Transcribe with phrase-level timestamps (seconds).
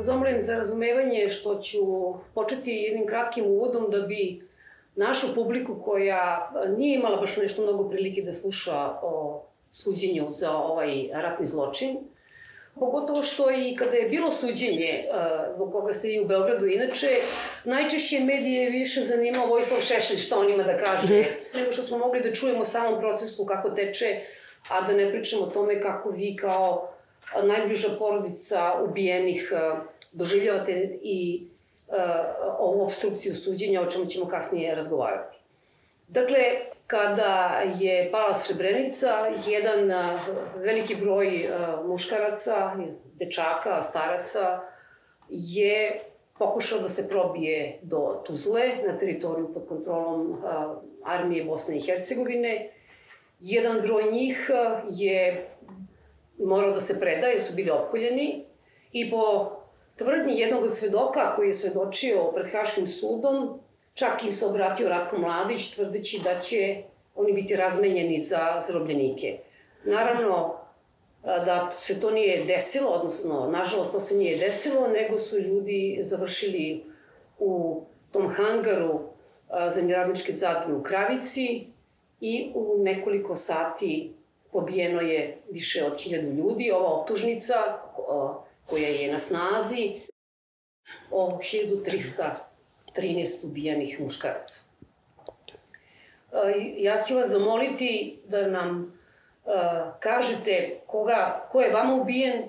[0.00, 1.78] zamolim za razumevanje što ću
[2.34, 4.48] početi jednim kratkim uvodom da bi
[4.96, 11.08] našu publiku koja nije imala baš nešto mnogo prilike da sluša o suđenju za ovaj
[11.12, 11.98] ratni zločin,
[12.80, 15.04] Pogotovo što i kada je bilo suđenje
[15.54, 17.08] zbog koga ste i u Beogradu, inače,
[17.64, 22.20] najčešće medije više zanimao Vojislav Šešelj šta on ima da kaže, nego što smo mogli
[22.20, 24.20] da čujemo samom procesu kako teče,
[24.68, 26.92] a da ne pričamo o tome kako vi kao
[27.42, 29.52] najbliža porodica ubijenih
[30.12, 31.46] doživljavate i
[31.88, 31.94] E,
[32.58, 35.36] ovu obstrukciju suđenja, o čemu ćemo kasnije razgovarati.
[36.08, 36.38] Dakle,
[36.86, 40.18] kada je pala Srebrenica, jedan e,
[40.56, 41.48] veliki broj e,
[41.84, 42.76] muškaraca,
[43.14, 44.60] dečaka, staraca,
[45.28, 46.00] je
[46.38, 50.42] pokušao da se probije do Tuzle, na teritoriju pod kontrolom
[51.04, 52.70] armije Bosne i Hercegovine.
[53.40, 54.50] Jedan broj njih
[54.90, 55.48] je
[56.38, 58.44] morao da se predaje, su bili opkoljeni
[58.92, 59.55] i po
[59.96, 63.60] tvrdnji jednog od svedoka koji je svedočio pred Haškim sudom,
[63.94, 66.82] čak i se obratio Ratko Mladić, tvrdeći da će
[67.14, 69.38] oni biti razmenjeni za zarobljenike.
[69.84, 70.56] Naravno,
[71.22, 76.84] da se to nije desilo, odnosno, nažalost, to se nije desilo, nego su ljudi završili
[77.38, 77.82] u
[78.12, 79.00] tom hangaru
[79.74, 81.66] zemljeradničke zadnje u Kravici
[82.20, 84.12] i u nekoliko sati
[84.52, 86.70] pobijeno je više od hiljadu ljudi.
[86.70, 87.54] Ova optužnica
[88.66, 90.00] koja je na snazi
[91.10, 91.38] o
[92.96, 94.60] 1313 ubijenih muškaraca.
[96.32, 99.00] E, ja ću vas zamoliti da nam
[99.46, 99.50] e,
[100.00, 102.48] kažete koga, ko je vama ubijen, e,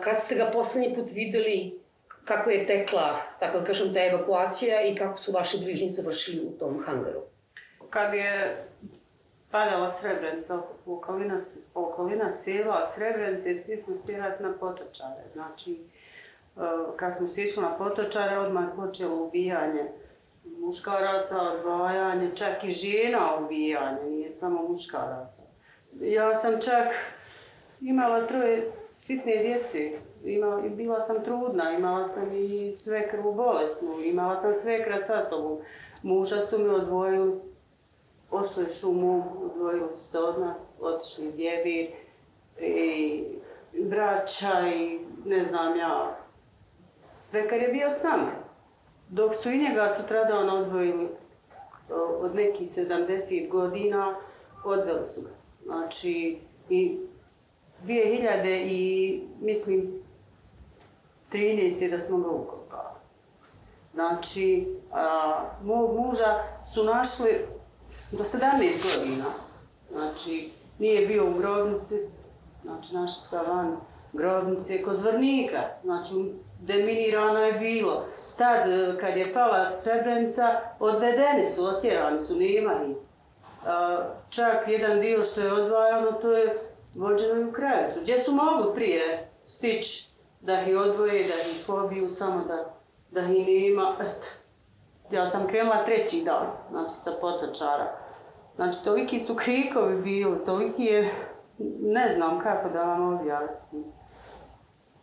[0.00, 1.80] kad ste ga poslednji put videli,
[2.24, 6.58] kako je tekla, tako da kažem, ta evakuacija i kako su vaši bližnji završili u
[6.58, 7.22] tom hangaru.
[7.90, 8.64] Kad je
[9.56, 11.38] padala Srebrenica, okolina,
[11.74, 15.22] okolina sela Srebrenice, svi smo stjerati na potočare.
[15.32, 15.80] Znači,
[16.56, 16.60] eh,
[16.96, 19.90] kad smo sišli na potočare, odmah je počelo ubijanje
[20.60, 25.42] muškaraca, odvajanje, čak i žena ubijanje, nije samo muškaraca.
[26.00, 26.88] Ja sam čak
[27.80, 34.52] imala troje sitne djece, imala, bila sam trudna, imala sam i svekru bolesnu, imala sam
[34.52, 35.58] svekra sa sobom.
[36.02, 37.40] Muža su mi odvojili
[38.36, 41.94] pošli šumu, odvojili su se od nas, otišli djevi
[43.72, 46.18] i braća i ne znam ja,
[47.16, 48.30] sve kad je bio s nama.
[49.08, 51.08] Dok su i njega sutradan odvojili
[52.20, 54.16] od nekih 70 godina,
[54.64, 55.34] odveli su ga.
[55.64, 56.38] Znači,
[56.68, 56.98] i
[57.84, 60.02] 2000 i mislim
[61.32, 61.90] 13.
[61.90, 62.96] da smo ga ukopali.
[63.94, 66.42] Znači, a, mog muža
[66.74, 67.55] su našli
[68.12, 69.24] do 17 godina.
[69.90, 71.94] Znači, nije bio u grobnici,
[72.64, 73.76] znači naša sta van
[74.12, 76.14] grobnice kod Zvrnika, znači
[76.60, 78.04] deminirano je bilo.
[78.38, 82.96] Tad, e, kad je pala Srebrenica, odvedeni su, otjerani su, nema ih.
[82.96, 82.98] E,
[84.30, 86.56] čak jedan dio što je odvajano, to je
[86.94, 88.00] vođeno u krajetu.
[88.02, 90.08] Gdje su mogli prije stići
[90.40, 92.74] da ih odvoje, da ih pobiju, samo da,
[93.10, 94.26] da ih nema, eto.
[95.10, 97.98] Ja sam krenula treći dan, znači sa potočara.
[98.56, 101.14] Znači, toliki su krikovi bili, toliki je,
[101.80, 103.84] ne znam kako da vam objasnim.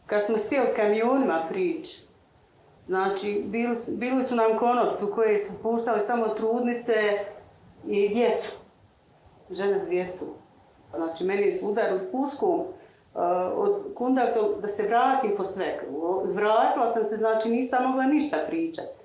[0.06, 2.02] Kad smo stijeli kamionima prič,
[2.88, 6.94] znači, bili, bili su nam konopci u koje su puštali samo trudnice
[7.88, 8.52] i djecu,
[9.50, 10.26] žene s djecu.
[10.96, 12.66] Znači, meni je udarili od pušku, uh,
[13.56, 16.22] od kundaka da se vratim po svekru.
[16.26, 19.03] Vratila sam se, znači nisam mogla ništa pričati.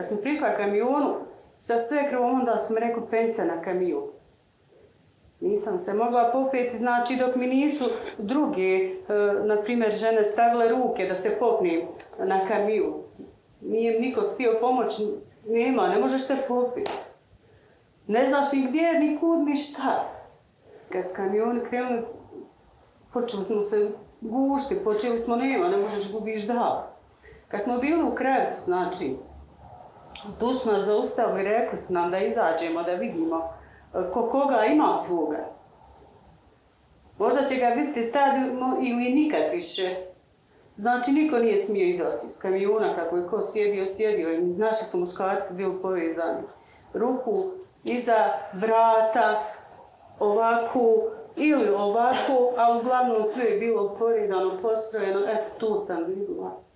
[0.00, 1.14] Kad sam prišla kamionu,
[1.54, 4.02] sa sve krvom, onda su mi rekao pensa na kamion.
[5.40, 7.84] Nisam se mogla popeti, znači dok mi nisu
[8.18, 8.94] druge, e,
[9.44, 11.80] na primjer, žene stavile ruke da se popnem
[12.18, 12.94] na kamiju.
[13.60, 14.94] Nije niko stio pomoć,
[15.46, 16.92] nema, ne možeš se popiti.
[18.06, 20.08] Ne znaš ni gdje, ni kud, ni šta.
[20.88, 22.02] Kad s kamioni krenuli,
[23.12, 23.88] počeli smo se
[24.20, 26.96] gušti, počeli smo nema, ne možeš gubiš da.
[27.48, 29.16] Kad smo bili u kraju, znači,
[30.38, 33.52] Tu smo nas zaustavili, rekli su nam da izađemo, da vidimo
[33.94, 35.46] e, ko koga ima svoga.
[37.18, 38.34] Možda će ga biti tad
[38.82, 39.94] ili nikad više.
[40.76, 44.32] Znači, niko nije smio izaći iz kamiona kako je ko sjedio, sjedio.
[44.32, 46.42] I naši su muškarci bili povezani.
[46.94, 47.50] ruku
[47.84, 49.40] iza vrata,
[50.20, 56.69] ovako ili ovako, a uglavnom sve je bilo poredano, postrojeno, eto tu sam vidjela.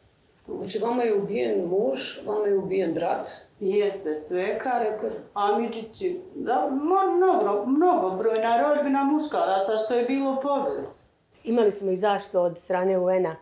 [0.46, 3.28] Znači, vama je ubijen muž, vama je ubijen brat.
[3.60, 5.10] Jeste svekar, Svekar.
[5.34, 6.02] Amidžić,
[6.34, 11.06] da, mo- mnogo, mnogo brojna rodbina muškaraca što je bilo povez.
[11.44, 13.36] Imali smo i zaštitu od strane UN-a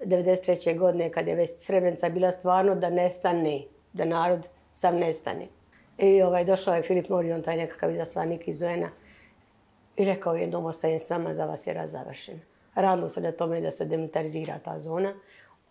[0.00, 0.78] 1993.
[0.78, 3.62] godine kad je već Srebrenica bila stvarno da nestane,
[3.92, 5.46] da narod sam nestane.
[5.98, 8.88] I ovaj, došao je Filip Morion, taj nekakav izaslanik iz UN-a
[9.96, 12.40] i rekao jednom ostajem s vama, za vas je raz završen.
[12.74, 15.14] Radilo se na tome da se demilitarizira ta zona,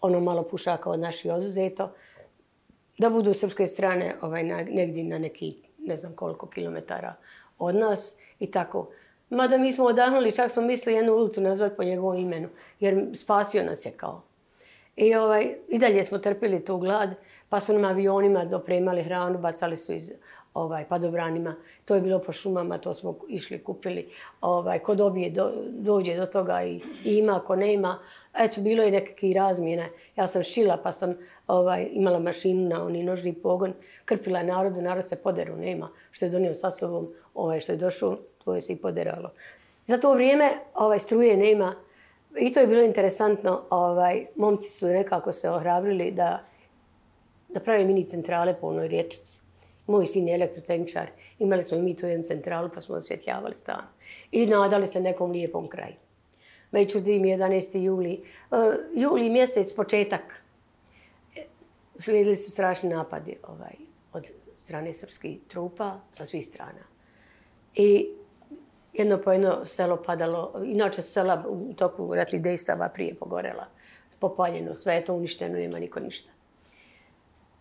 [0.02, 1.92] ono malo pušaka od naših oduzeto,
[2.98, 7.16] da budu srpske strane ovaj, na, negdje na neki ne znam koliko kilometara
[7.60, 8.90] od nas i tako.
[9.30, 12.48] Mada mi smo odahnuli, čak smo mislili jednu ulicu nazvati po njegovom imenu,
[12.80, 14.22] jer spasio nas je kao.
[14.96, 17.16] I, ovaj, I dalje smo trpili tu glad,
[17.50, 20.12] pa su nam avionima dopremali hranu, bacali su iz
[20.54, 21.56] ovaj, padobranima.
[21.86, 24.10] To je bilo po šumama, to smo išli, kupili.
[24.42, 28.00] Ovaj, ko dobije, do, dođe do toga i, i ima, ko nema.
[28.40, 29.90] Eto, bilo je nekakve razmjene.
[30.16, 31.16] Ja sam šila, pa sam
[31.48, 33.74] ovaj, imala mašinu na oni nožni pogon,
[34.06, 35.90] krpila narodu, narod se poderu, nema.
[36.12, 39.32] Što je donio sa sobom, ovaj, što je došao, to je se i poderalo.
[39.86, 41.76] Za to vrijeme ovaj, struje nema,
[42.40, 46.44] I to je bilo interesantno, ovaj, momci su nekako se ohrabrili da,
[47.50, 49.40] da prave mini centrale po onoj riječici.
[49.92, 51.08] Moj sin je elektrotehničar,
[51.40, 53.82] imali smo i mi tu jednu centralu pa smo osvjetljavali stan.
[54.32, 55.96] I nadali se nekom lijepom kraju.
[56.72, 57.78] Međutim, 11.
[57.78, 58.58] juli, uh,
[58.96, 60.44] juli mjesec, početak,
[62.00, 63.76] slijedili su strašni napadi ovaj,
[64.14, 64.28] od
[64.58, 66.84] strane srpskih trupa sa svih strana.
[67.76, 68.10] I
[68.94, 73.68] jedno po jedno selo padalo, inače sela u toku ratnih dejstava prije pogorela,
[74.20, 76.32] popaljeno, sve je to uništeno, nema niko ništa.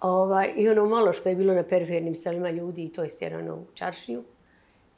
[0.00, 3.54] Ovaj, I ono malo što je bilo na perifernim selima ljudi, i to je stjerano
[3.54, 4.24] u čaršiju,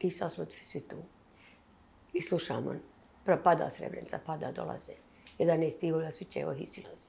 [0.01, 0.97] i sad smo svi tu.
[2.13, 2.75] I slušamo,
[3.45, 4.93] pada Srebrenica, pada, dolaze.
[5.39, 5.87] 11.
[5.87, 7.09] jula, svi će evo hisilazi.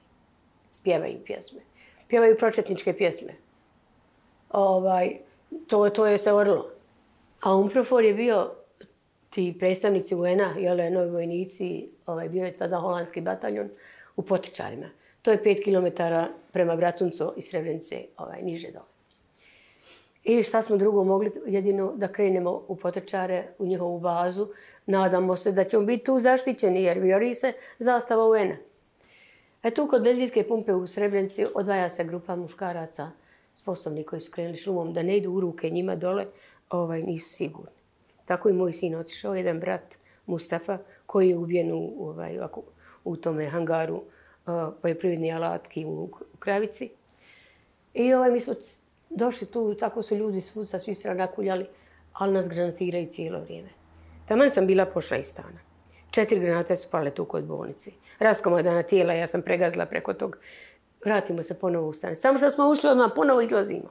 [0.82, 1.60] Pjevaju pjesme.
[2.08, 3.34] Pjevaju pročetničke pjesme.
[4.50, 5.18] Ovaj,
[5.66, 6.70] to, to je se orlo.
[7.40, 8.50] A Umprofor je bio
[9.30, 13.70] ti predstavnici UN-a, jel, novi vojnici, ovaj, bio je tada holandski bataljon
[14.16, 14.86] u Potičarima.
[15.24, 16.02] To je 5 km
[16.52, 18.84] prema Bratuncu i Srebrenice, ovaj, niže dole.
[20.24, 21.32] I šta smo drugo mogli?
[21.46, 24.48] Jedino da krenemo u Potičare, u njihovu bazu.
[24.86, 28.56] Nadamo se da ćemo biti tu zaštićeni, jer vjori se zastava UN-a.
[29.62, 33.10] E tu kod benzinske pumpe u Srebrenici odvaja se grupa muškaraca
[33.54, 36.26] sposobni koji su krenuli šumom da ne idu u ruke njima dole,
[36.70, 37.70] ovaj, nisu sigurni.
[38.24, 42.38] Tako i moj sin otišao, jedan brat Mustafa, koji je ubijen u, ovaj,
[43.04, 44.02] u tome hangaru
[44.82, 45.90] poljoprivredni alatki u,
[46.34, 46.90] u Kravici.
[47.94, 48.54] I ovaj, mi smo
[49.10, 51.66] došli tu, tako su ljudi svud sa svih strana kuljali,
[52.12, 53.68] ali nas granatiraju cijelo vrijeme.
[54.28, 55.60] Taman sam bila pošla iz stana.
[56.10, 57.92] Četiri granate su pale tu kod bolnici.
[58.18, 60.38] Raskomadana tijela, ja sam pregazila preko tog.
[61.04, 62.14] Vratimo se ponovo u stan.
[62.14, 63.90] Samo što smo ušli odmah, ponovo izlazimo.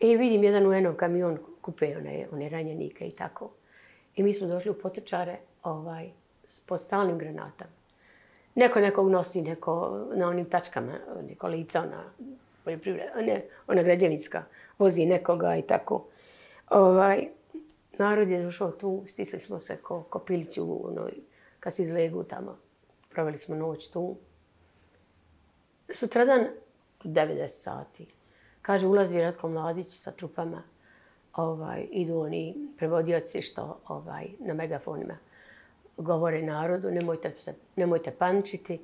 [0.00, 3.50] I vidim jedan UN-ov kamion kupe one, one ranjenike i tako.
[4.16, 6.10] I mi smo došli u potrčare ovaj,
[6.66, 7.70] po stalnim granatama.
[8.54, 10.98] Neko nekog nosi, neko na onim tačkama,
[11.28, 12.04] neko lica, ona
[12.64, 14.44] poljoprivreda, ne, ona građevinska,
[14.78, 16.04] vozi nekoga i tako.
[16.70, 17.28] Ovaj,
[17.98, 21.12] narod je došao tu, stisli smo se ko, kopiliću u onoj,
[21.60, 22.58] kad se izlegu tamo.
[23.10, 24.16] Proveli smo noć tu.
[25.94, 26.46] Sutradan,
[27.04, 28.06] 90 sati,
[28.62, 30.62] kaže, ulazi Ratko Mladić sa trupama,
[31.34, 35.18] ovaj, idu oni prevodioci što ovaj, na megafonima
[35.96, 38.80] govore narodu, nemojte, se, nemojte pančiti,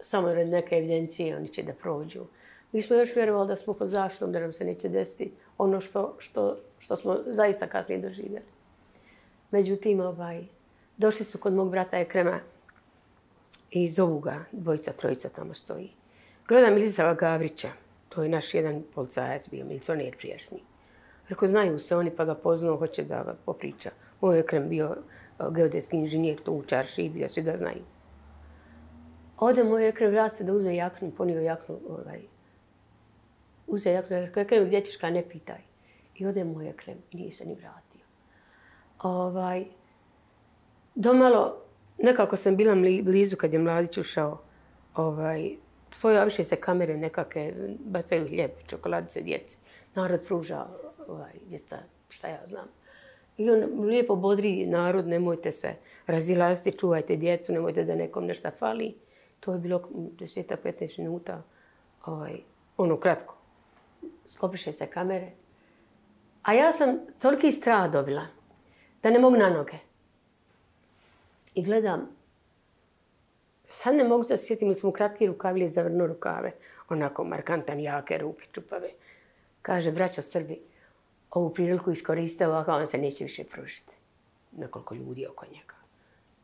[0.00, 2.24] samo red neke evidencije oni će da prođu.
[2.72, 6.16] Mi smo još vjerovali da smo pod zaštom, da nam se neće desiti ono što,
[6.18, 8.46] što, što smo zaista kasnije doživjeli.
[9.50, 10.44] Međutim, ovaj,
[10.96, 12.40] došli su kod mog brata Ekrema
[13.70, 15.90] i zovu ga, dvojica, trojica tamo stoji.
[16.48, 17.68] Gledam Milicava Gavrića,
[18.08, 20.62] to je naš jedan policajac bio, milicioner prijašnji.
[21.28, 23.90] Rekao, znaju se oni pa ga poznao, hoće da ga popriča.
[24.20, 24.96] Moj Ekrem bio
[25.50, 27.82] geodetski inženjer, to u Čarši, da svi ga znaju.
[29.38, 32.20] Ode moj Ekrem, vrat da uzme jaknu, ponio jaknu, ovaj,
[33.66, 35.60] uze jaknu, rekao, Ekrem, gdje ćeš ne pitaj.
[36.14, 38.00] I ode moj Ekrem i nije se ni vratio.
[39.02, 39.64] Ovaj,
[40.94, 41.62] domalo,
[41.98, 44.38] nekako sam bila blizu kad je mladić ušao,
[44.94, 45.50] ovaj,
[46.02, 49.58] pojaviše se kamere nekakve, bacaju hljeb, čokoladice djeci.
[49.94, 50.66] Narod pruža
[51.08, 51.78] ovaj, djeca,
[52.08, 52.66] šta ja znam.
[53.38, 55.74] I on lijepo bodri narod, nemojte se
[56.06, 58.94] razilaziti, čuvajte djecu, nemojte da nekom nešto fali.
[59.40, 61.42] To je bilo 10-15 minuta,
[62.06, 62.36] ovaj,
[62.76, 63.36] ono kratko.
[64.26, 65.30] Skopiše se kamere
[66.46, 68.26] A ja sam toliki strah dobila
[69.02, 69.76] da ne mogu na noge.
[71.54, 72.08] I gledam,
[73.68, 76.52] sad ne mogu da sjetim, smo kratki rukavi ili zavrnu rukave,
[76.88, 78.88] onako markantan, jake ruke, čupave.
[79.62, 80.60] Kaže, braćo Srbi,
[81.30, 83.96] ovu priliku iskoriste ovako, on se neće više pružiti.
[84.56, 85.74] Nekoliko ljudi oko njega.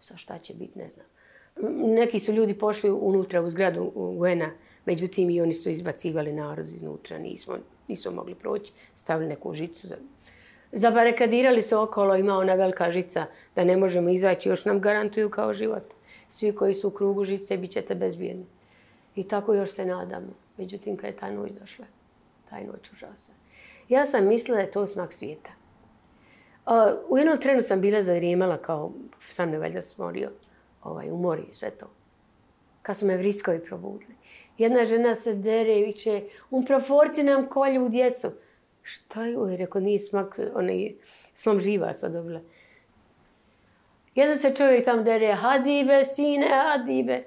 [0.01, 1.07] Sa šta će biti, ne znam.
[1.95, 4.51] Neki su ljudi pošli unutra u zgradu Guena,
[4.87, 7.59] međutim i oni su izbacivali narod iznutra, nismo,
[7.89, 9.89] nismo mogli proći, stavili neku žicu.
[10.73, 15.55] Zabarekadirali se okolo, ima ona velika žica da ne možemo izaći, još nam garantuju kao
[15.55, 15.95] život.
[16.29, 18.47] Svi koji su u krugu žice bit ćete bezbijedni.
[19.17, 20.33] I tako još se nadamo.
[20.57, 21.85] Međutim, kad je ta noć došla,
[22.51, 23.33] taj noć užasa.
[23.89, 25.51] Ja sam mislila da je to smak svijeta.
[27.09, 30.31] U jednom trenu sam bila zadrijemala kao sam ne valjda smorio
[30.83, 31.91] ovaj, umori i sve to.
[32.83, 34.15] Kad su me vriskovi probudili.
[34.59, 38.29] Jedna žena se dere i viće, um proforci nam kolju u djecu.
[38.83, 39.57] Šta je ovo?
[39.57, 40.95] Rekao, nije smak, onaj
[41.35, 42.41] slom živaca dobila.
[44.15, 47.25] Jedan se čovjek tam dere, hadibe, sine, hadibe.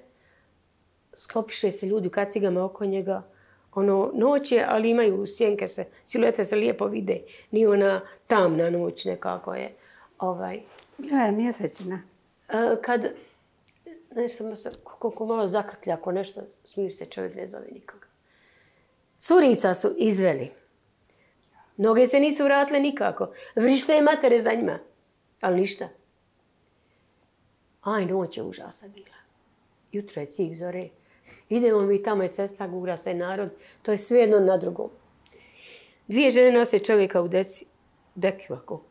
[1.17, 3.23] Sklopiše se ljudi u kacigama oko njega.
[3.75, 7.21] Ono, noć je, ali imaju sjenke se, siluete se lijepo vide.
[7.51, 9.75] Nije ona tamna noć nekako je.
[10.19, 10.61] Ovaj.
[10.97, 12.01] Ja je mjesečna.
[12.49, 13.13] E, kad,
[14.15, 18.07] nešto sam se, koliko malo zakrklja, ako nešto smir se, čovjek ne zove nikoga.
[19.19, 20.51] Surica su izveli.
[21.77, 23.31] Noge se nisu vratile nikako.
[23.55, 24.79] Vrište je matere za njima.
[25.41, 25.89] Ali ništa.
[27.81, 29.15] Aj, noć je užasa bila.
[29.91, 30.89] Jutro je cik zore.
[31.49, 33.49] Idemo mi tamo je cesta, gura se narod.
[33.81, 34.89] To je sve jedno na drugom.
[36.07, 37.65] Dvije žene nose čovjeka u deci.
[38.15, 38.81] Deki ovako.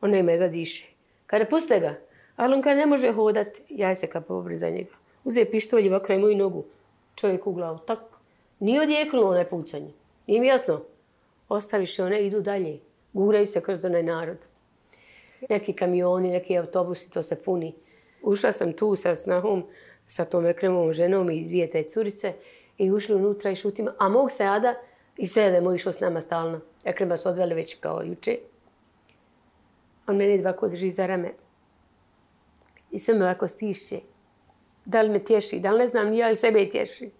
[0.00, 0.86] Ona ima jedva diše.
[1.26, 1.94] Kada puste ga,
[2.36, 4.90] ali on kada ne može hodat, ja se kad pobri za njega.
[5.24, 6.64] Uze pištolj i vakraj moju nogu.
[7.14, 7.78] Čovjek u glavu.
[7.78, 7.98] Tak.
[8.60, 9.92] Nije odjeknulo onaj pucanje.
[10.26, 10.82] Nije mi jasno.
[11.48, 12.78] Ostaviš one, idu dalje.
[13.12, 14.36] Guraju se kroz onaj narod.
[15.48, 17.74] Neki kamioni, neki autobusi, to se puni.
[18.22, 19.64] Ušla sam tu sa snahom,
[20.06, 22.32] sa tom ekremovom ženom i dvije te curice
[22.78, 23.88] i ušli unutra i šutim.
[23.98, 24.74] A mog sada
[25.16, 26.60] i sedemo išao s nama stalno.
[26.84, 28.38] Ekrema se odveli već kao juče.
[30.06, 31.32] On mene dvako drži za rame.
[32.90, 34.00] I sve me ovako stišće.
[34.84, 37.10] Da li me tješi, da li ne znam, ja i sebe tješi.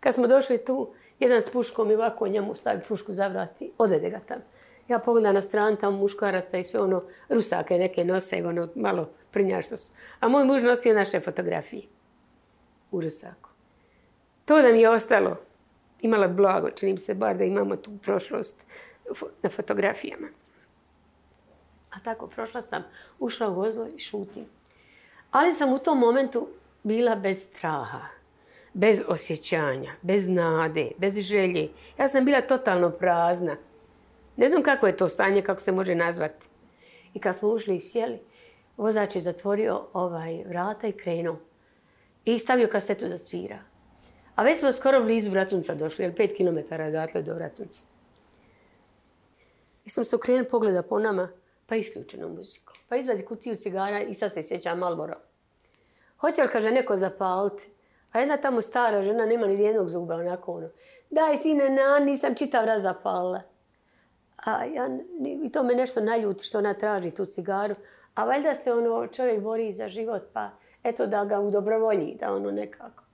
[0.00, 4.10] Kad smo došli tu, jedan s puškom i ovako njemu stavi pušku za vrati, odvede
[4.10, 4.42] ga tamo.
[4.88, 9.76] Ja pogledam na stran tam muškaraca i sve ono, rusake neke nose, ono malo prnjašto
[9.76, 9.92] su.
[10.20, 11.82] A moj muž nosio naše fotografije
[12.90, 13.48] u rusaku.
[14.44, 15.36] To da mi je ostalo,
[16.00, 18.66] imala blago, čini se bar da imamo tu prošlost
[19.42, 20.28] na fotografijama.
[21.90, 22.84] A tako, prošla sam,
[23.18, 24.44] ušla u vozlo i šutim.
[25.30, 26.48] Ali sam u tom momentu
[26.82, 28.00] bila bez straha,
[28.72, 31.68] bez osjećanja, bez nade, bez želje.
[31.98, 33.56] Ja sam bila totalno prazna.
[34.38, 36.48] Ne znam kako je to stanje, kako se može nazvati.
[37.14, 38.18] I kad smo ušli i sjeli,
[38.76, 41.36] vozač je zatvorio ovaj vrata i krenuo.
[42.24, 43.58] I stavio kasetu da svira.
[44.34, 47.80] A već smo skoro blizu Vratunca došli, jer pet kilometara je odatle do Vratunca.
[49.84, 51.28] I sam se okrenuli pogleda po nama,
[51.66, 52.72] pa isključeno muziku.
[52.88, 55.14] Pa izvadi kutiju cigara i sad se sjeća Malboro.
[56.18, 57.68] Hoće li, kaže, neko zapaliti?
[58.12, 60.68] A jedna tamo stara žena, nema ni jednog zuba, onako ono.
[61.10, 63.57] Daj, sine, na, nisam čitav raz zapalila.
[64.44, 64.88] A ja,
[65.44, 67.74] i to me nešto naljuti što ona traži tu cigaru.
[68.14, 70.50] A valjda se ono, čovjek bori za život, pa
[70.84, 73.04] eto da ga u dobrovolji, da ono nekako.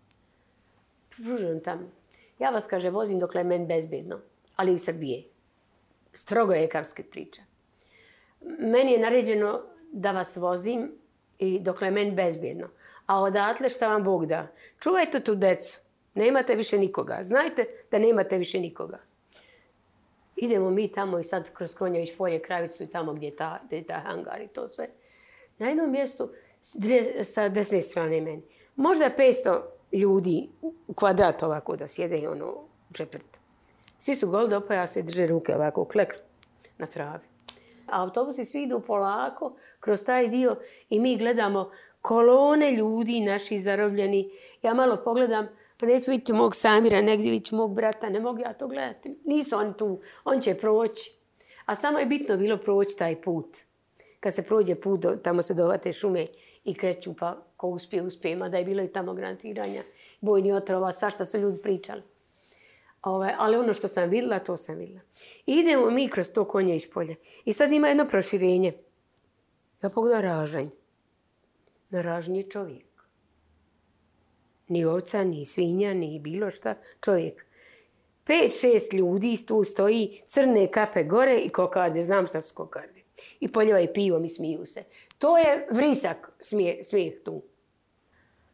[1.16, 1.92] Pružujem tam.
[2.38, 4.20] Ja vas, kaže, vozim dokle je meni bezbjedno,
[4.56, 5.22] ali i Srbije.
[6.12, 7.42] Strogo je karske priča.
[8.58, 9.60] Meni je naređeno
[9.92, 10.92] da vas vozim
[11.38, 12.68] i dokle je meni bezbjedno.
[13.06, 14.46] A odatle šta vam Bog da?
[14.78, 15.80] Čuvajte tu decu.
[16.14, 17.18] Nemate više nikoga.
[17.22, 18.98] Znajte da nemate više nikoga.
[20.36, 23.76] Idemo mi tamo i sad kroz Kronjević polje, Kravicu i tamo gdje je ta, gdje
[23.76, 24.88] je ta hangar i to sve.
[25.58, 26.30] Na jednom mjestu
[27.22, 28.42] sa desne strane meni.
[28.76, 29.60] Možda 500
[29.92, 32.46] ljudi u kvadrat ovako da sjede i ono
[32.90, 33.36] u četvrt.
[33.98, 36.14] Svi su gol dopa, ja se drže ruke ovako klek
[36.78, 37.24] na travi.
[37.86, 40.56] A autobusi svi idu polako kroz taj dio
[40.90, 44.30] i mi gledamo kolone ljudi naši zarobljeni.
[44.62, 45.48] Ja malo pogledam,
[45.84, 49.16] pa neću vidjeti mog Samira, negdje vidjeti mog brata, ne mogu ja to gledati.
[49.24, 51.10] Nisu oni tu, on će proći.
[51.64, 53.56] A samo je bitno bilo proći taj put.
[54.20, 56.26] Kad se prođe put, do, tamo se dovate šume
[56.64, 58.36] i kreću, pa ko uspije, uspije.
[58.36, 59.82] Ma da je bilo i tamo grantiranja,
[60.20, 62.02] bojni otrova, sva što su ljudi pričali.
[63.02, 65.00] Ove, ovaj, ali ono što sam vidjela, to sam vidjela.
[65.46, 67.14] I idemo mi kroz to konje iz polja.
[67.44, 68.72] I sad ima jedno proširenje.
[69.82, 70.68] Ja pogledam ražanj.
[71.90, 72.93] Na ražnji je čovjek
[74.74, 77.46] ni ovca, ni svinja, ni bilo šta, čovjek.
[78.24, 83.02] Pet, šest ljudi tu stoji, crne kape gore i kokade, znam šta su kokarde.
[83.40, 84.84] I poljeva i pivo smiju se.
[85.18, 87.42] To je vrisak smije, smijeh tu.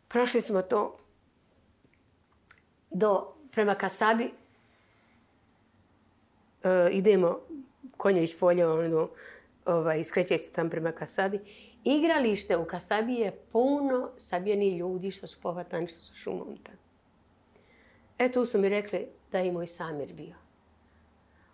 [0.08, 0.96] Prošli smo to
[2.90, 4.30] do, prema Kasabi.
[6.64, 7.40] E, idemo
[7.96, 9.08] konje iz polja, ono,
[9.64, 11.40] ovaj, skreće se tam prema Kasabi.
[11.84, 16.78] Igralište u Kasabiji je puno sabijeni ljudi što su pohvatani, što su šumom tamo.
[18.18, 20.34] E tu su mi rekli da je moj Samir bio.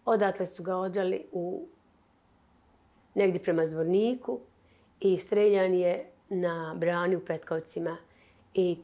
[0.05, 1.67] Odatle su ga odjeli u
[3.15, 4.41] negdje prema Zvorniku
[5.01, 7.97] i streljan je na brani u Petkovcima
[8.55, 8.79] i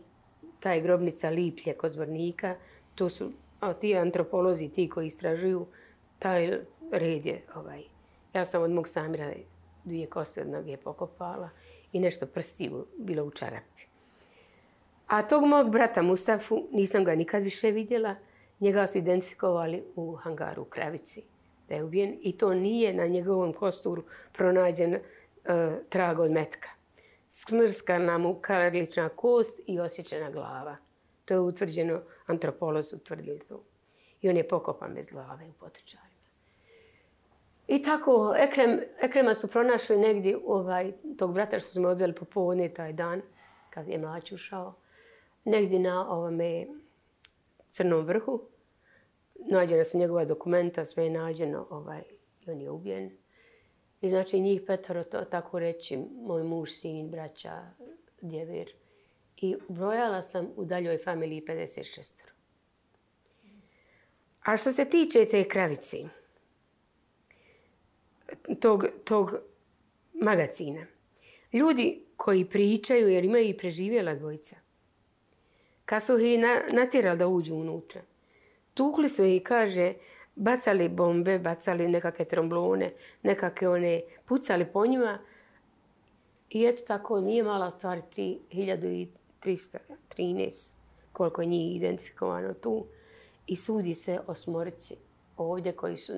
[0.60, 2.56] ta je grobnica Liplje kod Zvornika.
[2.94, 5.66] Tu su a, ti antropolozi, ti koji istražuju,
[6.18, 6.58] taj
[6.92, 7.82] red je ovaj.
[8.34, 9.32] Ja sam od mog Samira
[9.84, 11.50] dvije koste od noge pokopala
[11.92, 13.82] i nešto prsti bilo u čarapi.
[15.06, 18.14] A tog mog brata Mustafu nisam ga nikad više vidjela.
[18.60, 21.22] Njega su identifikovali u hangaru u Kravici
[21.68, 25.00] da je ubijen i to nije na njegovom kosturu pronađen e,
[25.88, 26.68] trag od metka.
[27.28, 30.76] Smrskana mu karlična kost i osjećena glava.
[31.24, 33.64] To je utvrđeno, antropolozi utvrdili to.
[34.20, 36.11] I on je pokopan bez glave u potočarima.
[37.68, 42.92] I tako, Ekrem, Ekrema su pronašli negdje ovaj, tog brata što smo odveli popovodne taj
[42.92, 43.22] dan,
[43.70, 44.74] kad je mlać ušao
[45.44, 46.66] negdje na ovome
[47.70, 48.42] crnom vrhu.
[49.50, 52.02] Nađena su njegova dokumenta, sve je nađeno, ovaj,
[52.46, 53.10] i on je ubijen.
[54.00, 57.70] I znači njih petoro, to, tako reći, moj muž, sin, braća,
[58.20, 58.72] djevir.
[59.36, 62.12] I brojala sam u daljoj familiji 56.
[64.44, 66.06] A što se tiče te kravici,
[68.60, 69.34] tog, tog
[70.22, 70.86] magacina,
[71.52, 74.56] ljudi koji pričaju, jer imaju i preživjela dvojica,
[75.84, 76.40] kad su ih
[76.72, 78.00] natjerali da uđu unutra.
[78.74, 79.94] Tukli su ih, kaže,
[80.36, 85.18] bacali bombe, bacali nekakve tromblone, nekakve one, pucali po njima.
[86.50, 90.76] I eto tako, nije mala stvar, 1313,
[91.12, 92.86] koliko je njih identifikovano tu.
[93.46, 94.96] I sudi se osmorici
[95.36, 96.12] ovdje koji su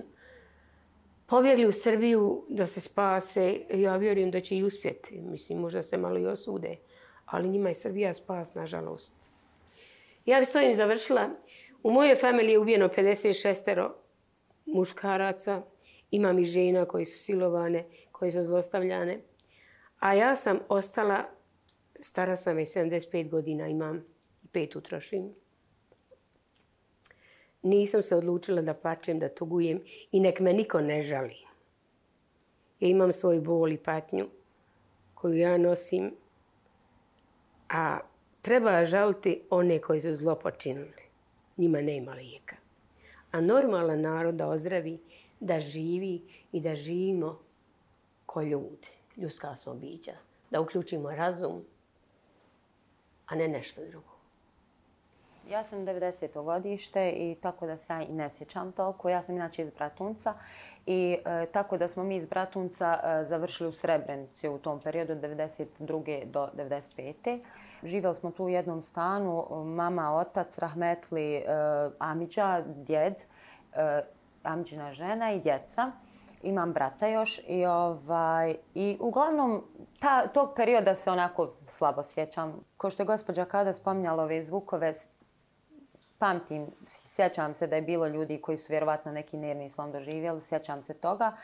[1.26, 3.60] pobjegli u Srbiju da se spase.
[3.70, 5.20] Ja vjerujem da će i uspjeti.
[5.20, 6.76] Mislim, možda se malo i osude.
[7.24, 9.16] Ali njima je Srbija spas, nažalost.
[10.26, 11.30] Ja bi s ovim završila.
[11.82, 13.90] U mojoj familiji je ubijeno 56
[14.66, 15.62] muškaraca.
[16.10, 19.20] Imam i žena koji su silovane, koji su zlostavljane.
[19.98, 21.24] A ja sam ostala,
[22.00, 24.04] stara sam je 75 godina, imam
[24.42, 25.34] i pet utrošim.
[27.64, 29.80] Nisam se odlučila da plačem, da tugujem
[30.12, 31.36] i nek me niko ne žali.
[32.80, 34.28] Ja imam svoj bol i patnju
[35.14, 36.10] koju ja nosim,
[37.68, 37.98] a
[38.42, 41.02] treba žaliti one koji su zlo počinili.
[41.56, 42.56] Njima nema lijeka.
[43.30, 44.98] A normalan narod da ozdravi,
[45.40, 46.22] da živi
[46.52, 47.38] i da živimo
[48.26, 48.88] ko ljudi.
[49.16, 50.12] Ljudska smo bića.
[50.50, 51.64] Da uključimo razum,
[53.26, 54.13] a ne nešto drugo.
[55.50, 56.44] Ja sam 90.
[56.44, 59.08] godište i tako da se ja i ne sjećam toliko.
[59.08, 60.34] Ja sam inače iz Bratunca
[60.86, 65.12] i e, tako da smo mi iz Bratunca e, završili u Srebrenici u tom periodu
[65.12, 66.24] od 92.
[66.24, 67.40] do 95.
[67.82, 71.44] Živjeli smo tu u jednom stanu, mama, otac, Rahmetli, e,
[71.98, 73.14] Amidža, djed,
[73.72, 74.02] e,
[74.42, 75.92] Amidžina žena i djeca.
[76.42, 79.64] Imam brata još i, ovaj, i uglavnom
[79.98, 82.64] ta, tog perioda se onako slabo sjećam.
[82.76, 84.92] Ko što je gospođa kada spominjala ove zvukove,
[86.18, 90.82] pamtim, sjećam se da je bilo ljudi koji su vjerovatno neki nervni slom doživjeli, sjećam
[90.82, 91.36] se toga.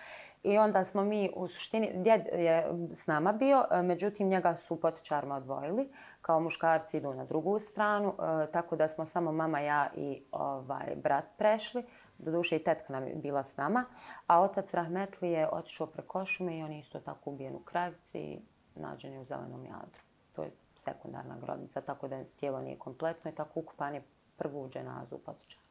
[0.43, 5.37] I onda smo mi u suštini, djed je s nama bio, međutim njega su potičarima
[5.37, 5.89] odvojili,
[6.23, 10.97] kao muškarci idu na drugu stranu, e, tako da smo samo mama, ja i ovaj
[10.97, 11.85] brat prešli,
[12.19, 13.85] do duše i tetka nam je bila s nama,
[14.27, 18.19] a otac Rahmetli je otišao preko šume i on je isto tako ubijen u kravici
[18.19, 18.41] i
[18.75, 20.03] nađen je u zelenom jadru.
[20.35, 24.03] To je sekundarna grobnica, tako da tijelo nije kompletno i tako ukupan je
[24.41, 25.63] prvu dženazu u Potočaru.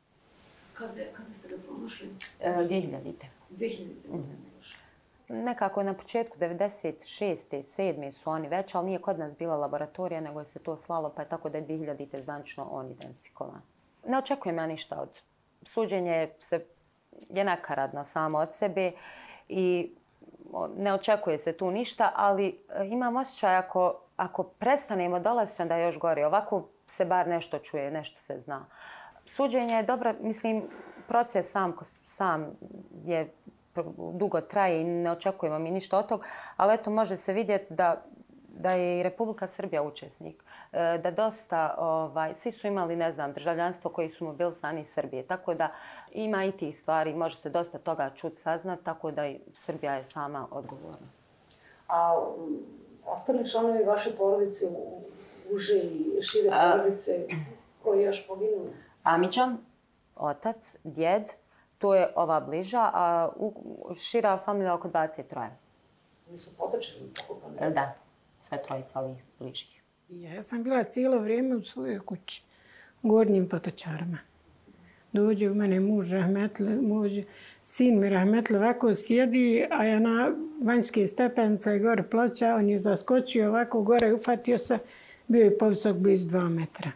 [0.74, 2.10] Kada, kada ste ga pronašli?
[2.40, 3.14] E, 2000.
[3.50, 3.86] 2000.
[4.14, 4.50] Mm
[5.30, 7.58] Nekako na početku 96.
[7.58, 8.12] 7.
[8.12, 11.22] su oni već, ali nije kod nas bila laboratorija, nego je se to slalo, pa
[11.22, 12.22] je tako da je 2000.
[12.22, 13.62] zvančno on identifikovan.
[14.08, 15.22] Ne očekujem ja ništa od
[15.64, 16.66] suđenje se
[17.30, 18.92] je nakaradno samo od sebe
[19.50, 19.92] i
[20.78, 25.86] ne očekuje se tu ništa, ali e, imam osjećaj ako, ako prestanemo dolaziti, onda je
[25.86, 26.24] još gori.
[26.24, 26.68] Ovako
[27.00, 28.66] se bar nešto čuje, nešto se zna.
[29.26, 30.64] Suđenje je dobro, mislim,
[31.08, 32.52] proces sam, sam
[33.06, 33.30] je
[34.14, 36.26] dugo traje i ne očekujemo mi ništa od tog,
[36.58, 38.04] ali eto može se vidjeti da
[38.60, 43.34] da je i Republika Srbija učesnik, e, da dosta, ovaj, svi su imali, ne znam,
[43.34, 45.70] državljanstvo koji su mobilisani iz Srbije, tako da
[46.12, 50.04] ima i tih stvari, može se dosta toga čut saznat, tako da i Srbija je
[50.04, 51.08] sama odgovorna.
[51.88, 52.20] A
[53.06, 55.02] ostali članovi vaše porodice, u-
[55.52, 57.28] uže i šire porodice,
[57.84, 58.70] koji još poginuli?
[59.04, 59.58] Amiđan,
[60.16, 61.24] otac, djed,
[61.78, 63.54] to je ova bliža, a u,
[63.96, 65.50] šira familija oko 23.
[66.30, 67.56] Oni su potočeni pokupani.
[67.60, 67.96] E, Da,
[68.40, 69.82] sve trojica ovih bližih.
[70.10, 72.44] Ja sam bila cijelo vrijeme u svojoj kući,
[73.04, 74.18] u gornjim potočarama.
[75.12, 77.12] Dođe u mene muž Rahmetli, muž,
[77.62, 80.32] sin mi Rahmetli ovako sjedi, a ja na
[80.64, 84.80] vanjske stepence gore ploča, on je zaskočio ovako gore, ufatio se,
[85.30, 86.92] bio je povisok bliz dva metra.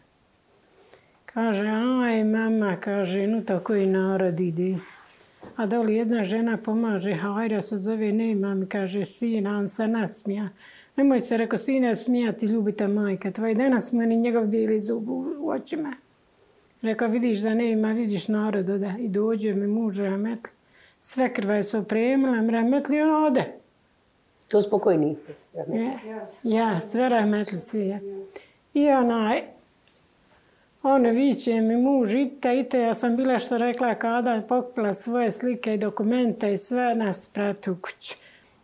[1.26, 4.76] Kaže, aj mama, kaže, no tako i narod ide.
[5.56, 10.50] A doli jedna žena pomaže, hajra se zove, nema mi, kaže, sina, on se nasmija.
[10.96, 13.54] Nemoj se, rekao, sine, smijati, ljubita majka tvoja.
[13.54, 15.94] Danas mu ni njegov bili zub u, očima.
[16.82, 18.94] Rekao, vidiš da nema, vidiš narod ode.
[19.00, 20.52] I dođe mi muž Rahmetli.
[21.02, 23.44] Sve krva je se opremila, Rahmetli on ode.
[24.48, 25.18] To spokojni.
[25.56, 26.00] Ja,
[26.44, 27.88] ja sve Rahmetli, svi.
[27.88, 28.00] Ja.
[28.74, 29.42] I onaj,
[30.84, 35.74] on viće mi muž, ite, ite, ja sam bila što rekla kada pokupila svoje slike
[35.74, 38.16] i dokumente i sve nas prati u kuću.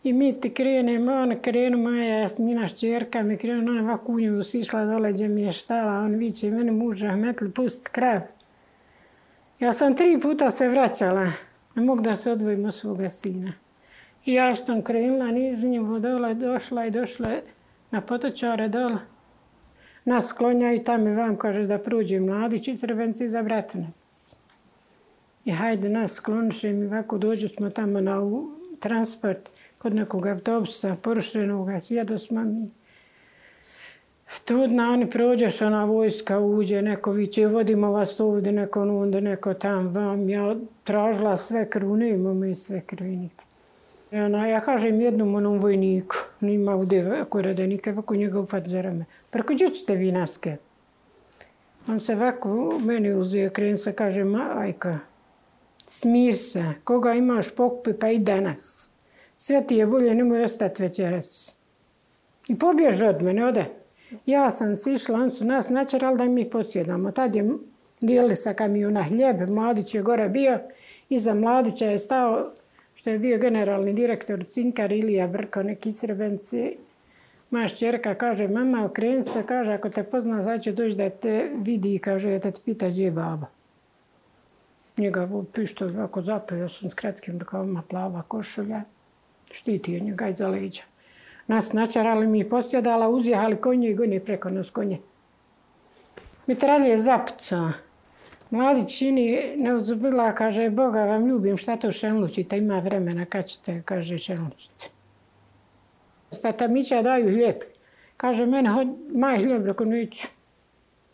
[0.03, 4.43] I mi ti krenemo, ona krenu, moja Jasmina šćerka mi krenu, ona ovako u nju
[4.43, 8.21] sišla dole gdje mi je štala, on viće mene muž Rahmetli, pust krav.
[9.59, 11.31] Ja sam tri puta se vraćala,
[11.75, 13.53] ne mogu da se odvojim od svoga sina.
[14.25, 17.29] I ja sam krenula nižnjem dole, došla i došla
[17.91, 18.97] na potočare dole.
[20.05, 24.35] Nas sklonjaju tamo i vam kaže da prođe mladić iz Srebenci za Bratanac.
[25.45, 30.95] I hajde nas skloniše mi ovako dođu smo tamo na u transport kod nekog autobusa
[31.01, 32.69] porušenog, sjedo smo mi.
[34.45, 39.53] Trudna, oni prođeš, ona vojska uđe, neko viće, vodimo vas ovdje, neko ono, onda, neko
[39.53, 40.29] tam, vam.
[40.29, 43.43] Ja tražila sve krvu, nema mi sve krvi nikde.
[44.11, 48.81] I ona, ja kažem jednom onom vojniku, nima ovdje ako redenike, ovako njega ufat za
[48.81, 49.05] rame.
[49.29, 50.57] Preko gdje ćete vi naske?
[51.87, 54.99] On se ovako meni uzio, kren se, kaže, majka,
[55.85, 58.91] smir se, koga imaš pokupi, pa i danas.
[59.37, 61.55] Sve ti je bolje, nemoj ostati večeras.
[62.47, 63.65] I pobježe od mene, ode.
[64.25, 67.11] Ja sam sišla, on su nas načerali da mi posjedamo.
[67.11, 67.49] Tad je
[68.01, 70.59] dijeli sa kamiona hljeb, Mladić je gore bio.
[71.09, 72.51] Iza Mladića je stao,
[72.99, 76.77] što je bio generalni direktor Cinkar Ilija Brko, neki Srbenci.
[77.49, 81.51] Moja šćerka kaže, mama, okreni se, kaže, ako te pozna, sad će doći da te
[81.55, 83.47] vidi, kaže, da te pita gdje je baba.
[84.97, 88.81] Njega pišto ovako zapeo sam s kratkim rukavima, plava košulja.
[89.51, 90.83] Štiti je njega iza leđa.
[91.47, 94.97] Nas načarali mi posjedala, uzjehali konje i goni preko nas konje.
[96.47, 97.71] Mitralje je zapucao.
[98.49, 104.17] Mladić čini neuzubila, kaže, Boga vam ljubim, šta to šenlučite, ima vremena, kad ćete, kaže,
[104.17, 104.89] šenlučite.
[106.31, 107.55] Stata Mića daju hljeb.
[108.17, 110.27] Kaže, mene, hod, maj hljeb, reko neću.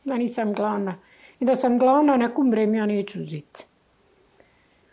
[0.06, 0.96] Da nisam glavna.
[1.40, 3.66] I da sam glavna, nek umrem, ja neću uzeti.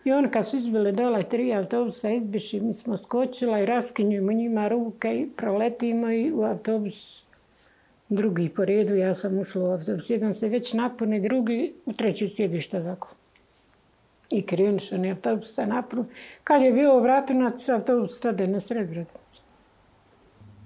[0.04, 4.68] I on kad su izbile dole tri autobusa izbiši, mi smo skočila i raskinjujemo njima
[4.68, 7.31] ruke i proletimo i u autobus
[8.14, 8.96] drugi po redu.
[8.96, 10.10] Ja sam ušla u autobus.
[10.10, 13.08] Jedan se već napuni, drugi u treći sjedište ovako.
[14.30, 16.04] I krenuš oni autobus sa napuni.
[16.44, 19.42] Kad je bio vratunac, autobus stade na sred Bratunac.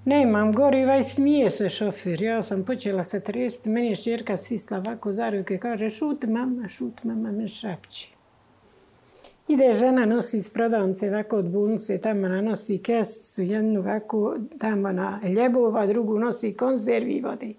[0.04, 2.22] Nemam goriva i smije se šofir.
[2.22, 5.58] Ja sam počela se tresti, Meni je šerka sisla ovako za ruke.
[5.58, 8.15] Kaže, šut mama, šut mama, me šapći.
[9.48, 15.20] Ide žena, nosi iz prodavnice ovako od bunce, tamo nanosi kesu, jednu ovako tamo na
[15.24, 17.52] ljebova, drugu nosi konzervi i vode.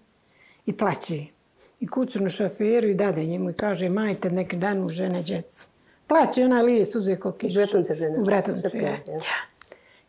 [0.65, 1.25] I plaće.
[1.79, 5.67] I kucnu šoferu i dade njemu i kaže, majte nek danu žene djeca.
[6.07, 7.51] Plaće, ona lije suze ko kiš.
[7.51, 8.19] Iz Bratunce žena.
[8.19, 8.97] U Bratunce, Sve ja.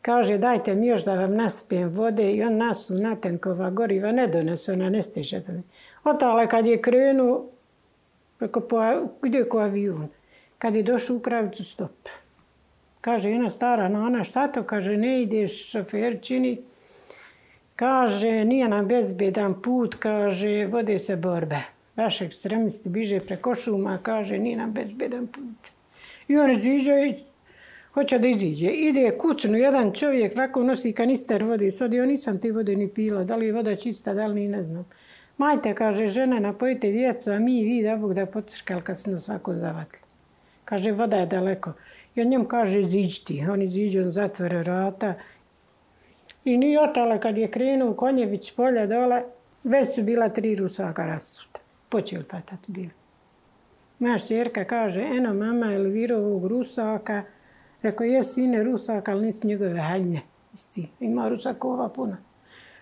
[0.02, 4.72] Kaže, dajte mi još da vam naspijem vode i on nasu natenkova goriva ne donese,
[4.72, 5.42] ona ne stiže.
[6.04, 7.46] Otale kad je krenuo,
[8.38, 8.78] preko po,
[9.26, 10.08] ide ko avion.
[10.58, 12.08] Kad je došao u kravicu, stop.
[13.00, 14.62] Kaže, jedna stara nana, šta to?
[14.62, 16.58] Kaže, ne ideš, šofer čini.
[17.76, 21.60] Kaže, nije nam bezbedan put, kaže, vode se borbe.
[21.96, 25.70] Vaš ekstremisti biže preko šuma, kaže, nije nam bezbedan put.
[26.28, 27.14] I on iziđe i
[27.94, 28.66] hoće da iziđe.
[28.66, 31.70] Ide kucnu, jedan čovjek ovako nosi kanister vode.
[31.70, 34.48] Sad ja nisam ti vode ni pila, da li je voda čista, da li ni
[34.48, 34.86] ne znam.
[35.36, 39.24] Majte, kaže, žena, napojite djeca, mi i vi da Bog da pocrkali kad se nas
[39.24, 40.07] svako zavatili.
[40.68, 41.72] Kaže, voda je daleko.
[42.14, 43.44] I on njemu kaže, iziđi ti.
[43.50, 45.14] On iziđe, on zatvore vrata.
[46.44, 49.22] I ni otala kad je krenuo Konjević polja dole,
[49.64, 51.60] već su bila tri rusaka rasuta.
[51.88, 52.90] Počeli fatat bili.
[53.98, 57.22] Moja šerka kaže, eno mama Elvira ovog rusaka,
[57.82, 60.20] rekao, je sine rusaka, ali nisu njegove haljne.
[60.52, 62.16] Isti, ima rusakova puno.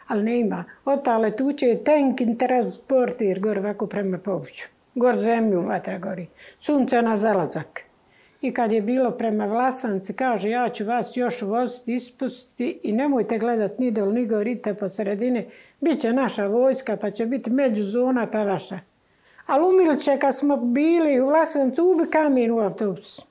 [0.06, 0.64] Ali ne ima.
[0.84, 4.75] Otale tuče je tank transportir gore ovako prema povuću.
[4.96, 6.26] Gor zemlju vatra gori.
[6.58, 7.82] Sunce na zalazak.
[8.40, 13.38] I kad je bilo prema Vlasanci, kaže, ja ću vas još voziti, ispustiti i nemojte
[13.38, 15.46] gledat ni dol, ni gorite po sredini.
[15.80, 18.78] Biće naša vojska, pa će biti međuzona, pa vaša.
[19.46, 23.26] Ali umilče, kad smo bili u Vlasancu, ubi kamen u autobusu.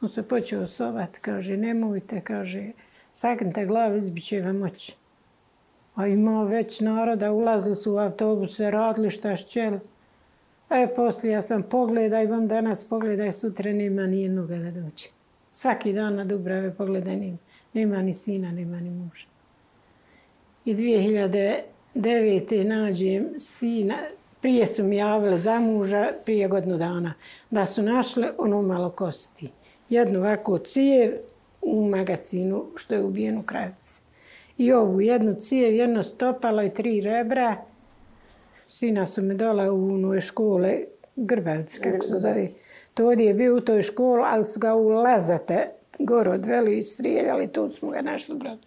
[0.00, 2.70] On se počeo sovat, kaže, nemojte, kaže,
[3.12, 4.94] sagnite glavu, izbiće vam moć.
[5.94, 9.80] A imao već naroda, ulazili su u autobuse, radili šta šćeli.
[10.70, 15.08] E, poslije ja sam pogledaj, vam danas pogledaj, sutra nema ni jednoga da dođe.
[15.50, 17.38] Svaki dan na Dubrave pogledaj, nema,
[17.72, 19.26] nema ni sina, nema ni muža.
[20.64, 22.64] I 2009.
[22.64, 23.94] nađem sina,
[24.40, 27.14] prije su mi javile za muža, prije godinu dana,
[27.50, 29.48] da su našle ono malo kosti.
[29.88, 31.12] Jednu ovako cijev
[31.62, 34.02] u magazinu što je ubijen u kravici.
[34.58, 37.56] I ovu jednu cijev, jedno stopalo i tri rebra,
[38.68, 40.78] Sina su me dala u onoj škole,
[41.16, 42.46] Grbavci, kako se zove.
[42.94, 47.52] To je bio u toj školi, ali su ga u Lazate gore odveli i strijeljali,
[47.52, 48.66] tu smo ga našli u gradu.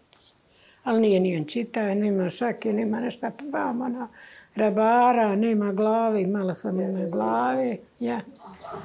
[0.84, 4.08] Ali nije nijen čitao, nema šake, nema nešto vama na
[4.56, 7.78] rabara, nema glave, malo sam ima glave.
[8.00, 8.20] Ja.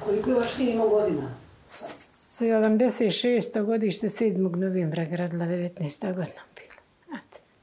[0.05, 1.35] Koliko je vaš sin imao godina?
[1.71, 3.65] 76.
[3.65, 4.55] godište, 7.
[4.55, 6.15] novembra, gradila 19.
[6.15, 6.54] godina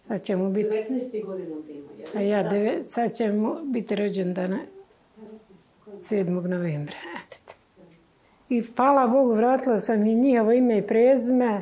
[0.03, 0.69] sad ćemo biti...
[0.69, 1.27] 19.
[1.27, 1.88] godinom da ima.
[2.15, 4.59] A ja, deve, sad će mu biti rođen dana
[5.87, 6.49] 7.
[6.49, 6.97] novembra.
[7.25, 7.55] Eto.
[8.49, 11.61] I hvala Bogu, vratila sam im njihovo ime i prezme.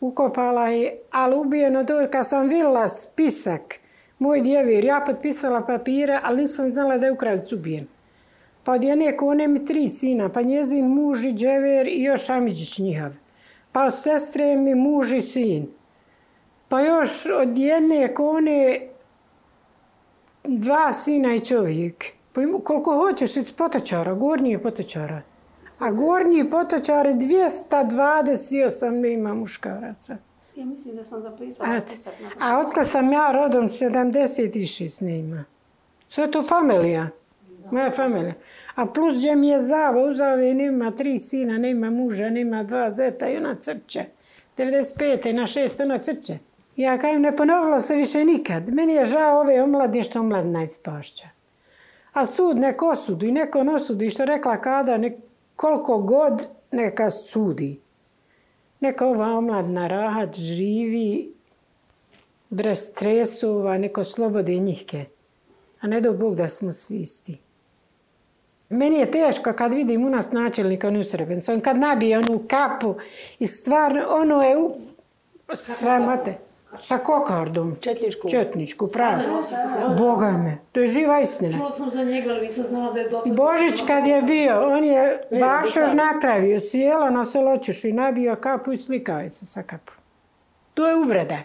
[0.00, 3.74] Ukopala je, ali ubijeno to kad sam vidjela spisak,
[4.18, 7.86] moj djevir, ja potpisala papire, ali nisam znala da je Ukrajic ubijen.
[8.64, 12.78] Pa od jedne kone mi tri sina, pa njezin muž i džever i još Amidžić
[12.78, 13.12] njihov.
[13.72, 15.77] Pa od sestre mi muž i sin.
[16.68, 18.88] Pa još od jedne kone
[20.44, 22.04] dva sina i čovjek.
[22.32, 25.22] Pa ima, koliko hoćeš iz potočara, gornji potočara.
[25.78, 30.16] A gornji potočari 228 ne ima muškaraca.
[30.56, 31.80] Ja mislim da sam zapisala.
[32.40, 35.44] A otkad sam ja rodom 76 ne ima.
[36.08, 37.08] Sve to familija.
[37.70, 38.34] Moja familija.
[38.74, 43.28] A plus gdje mi je zava, uzave nema tri sina, nema muža, nema dva zeta
[43.28, 44.04] i ona crče.
[44.56, 45.32] 95.
[45.32, 46.38] na šest ona crče.
[46.78, 48.70] Ja kajem, ne ponovilo se više nikad.
[48.72, 51.28] Meni je žao ove omladine što omladna ispašća.
[52.12, 55.16] A sud neko i neko nosudi, što rekla kada, nek,
[55.56, 57.80] koliko god neka sudi.
[58.80, 61.32] Neka ova omladna rahat živi
[62.50, 65.04] bez stresova, neko slobode njihke.
[65.80, 67.38] A ne do Bog da smo svi isti.
[68.68, 71.52] Meni je teško kad vidim u nas načelnika u Srebrenicu.
[71.52, 72.94] On kad nabije onu kapu
[73.38, 74.76] i stvarno ono je u...
[75.54, 76.47] sramote.
[76.76, 77.74] Sa kokardom.
[77.80, 78.28] Četničku.
[78.28, 79.22] Četničku, pravo.
[79.98, 81.50] Boga me, to je živa istina.
[81.50, 83.32] Čula sam za njega, ali nisam znala da je dotle...
[83.32, 88.76] Božić kad je bio, on je bašor napravio, sjelo na soloćuš i nabio kapu i
[88.76, 89.92] slikao je se sa kapu.
[90.74, 91.38] To je uvreda.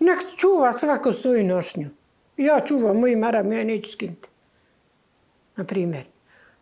[0.00, 1.88] Nek čuva svako svoju nošnju.
[2.36, 4.28] Ja čuvam moj maram, ja neću skinuti.
[5.56, 6.04] Na primjer.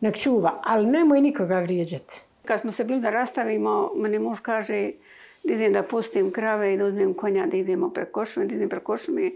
[0.00, 2.20] Nek čuva, ali nemoj nikoga vrijeđati.
[2.44, 4.90] Kad smo se bili da rastavimo, meni muž kaže
[5.44, 8.96] idem da pustim krave i da uzmem konja, da idemo preko šume, da idem preko
[8.98, 9.30] šume.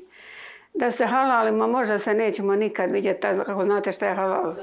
[0.75, 4.55] Da se halalimo, možda se nećemo nikad vidjeti, tad, kako znate šta je halal.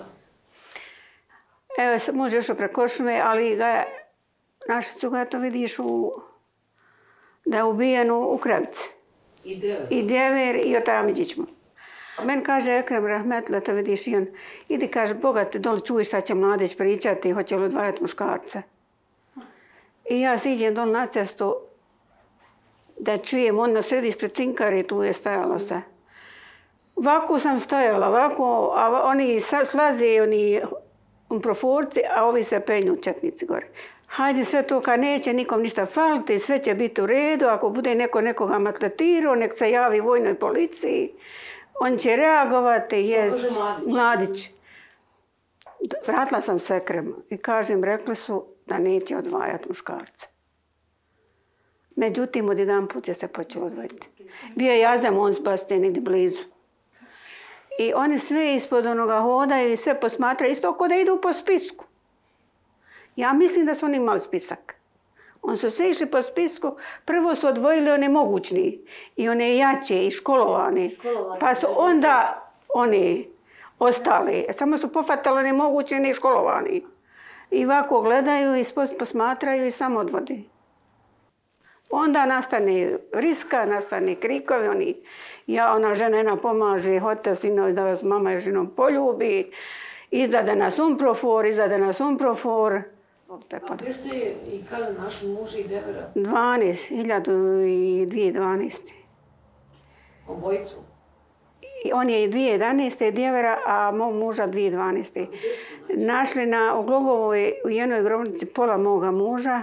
[1.77, 3.85] Evo, muž je išao preko šume, ali ga je,
[4.67, 6.13] naši su to vidiš u,
[7.45, 8.93] da je ubijen u, u kravici.
[9.43, 9.87] I deve.
[9.89, 11.45] I djever i otamidžić mu.
[12.23, 14.27] Men kaže Ekrem Rahmetla, to vidiš i on,
[14.69, 18.61] idi kaže, Boga te dole čuješ šta će mladeć pričati, hoće li odvajati muškarce.
[20.09, 21.55] I ja siđem dole na cestu
[22.99, 25.81] da čujem, on na sredi ispred cinkare, tu je stajalo se.
[26.95, 30.61] Ovako sam stajala, ovako, a oni slaze, oni
[31.41, 33.67] proforci, a ovi se penju četnici gore.
[34.07, 37.95] Hajde sve to kad neće nikom ništa faliti, sve će biti u redu, ako bude
[37.95, 41.11] neko nekoga matlatirao, nek se javi vojnoj policiji,
[41.79, 43.57] on će reagovati, je Mladić.
[43.87, 44.49] mladić.
[46.07, 50.27] Vratila sam se krem i kažem, rekli su da neće odvajati muškarce.
[51.95, 54.09] Međutim, od jedan put je se počelo odvajati.
[54.55, 56.43] Bio je jazam on s baste negdje blizu.
[57.79, 61.85] I oni sve ispod onoga hodaju i sve posmatraju, isto kao da idu po spisku.
[63.15, 64.75] Ja mislim da su oni imali spisak.
[65.41, 66.75] Oni su sve išli po spisku,
[67.05, 68.81] prvo su odvojili one mogućni
[69.15, 70.89] i one jače i školovane.
[71.39, 72.41] Pa su onda
[72.73, 73.29] oni
[73.79, 74.45] ostali.
[74.53, 76.83] Samo su pofatali one mogućni i školovani.
[77.55, 78.63] I ovako gledaju i
[78.99, 80.43] posmatraju i samo odvodi.
[81.89, 84.95] Onda nastane riska, nastane krikovi, oni,
[85.47, 89.51] ja, ona žena jedna pomaže, hote sinovi da vas mama i ženom poljubi,
[90.11, 92.81] izdade nas umprofor, izdade nas umprofor.
[93.29, 94.09] A gdje ste
[94.51, 96.11] i kada našli muža i devera?
[96.15, 97.05] 12,
[98.05, 98.91] 2012.
[100.27, 100.75] Obojicu?
[101.93, 103.11] On je 2011.
[103.11, 105.27] djevera, a mog muža 2012.
[105.89, 109.61] Našli na Oglogovoj u jednoj grobnici pola moga muža,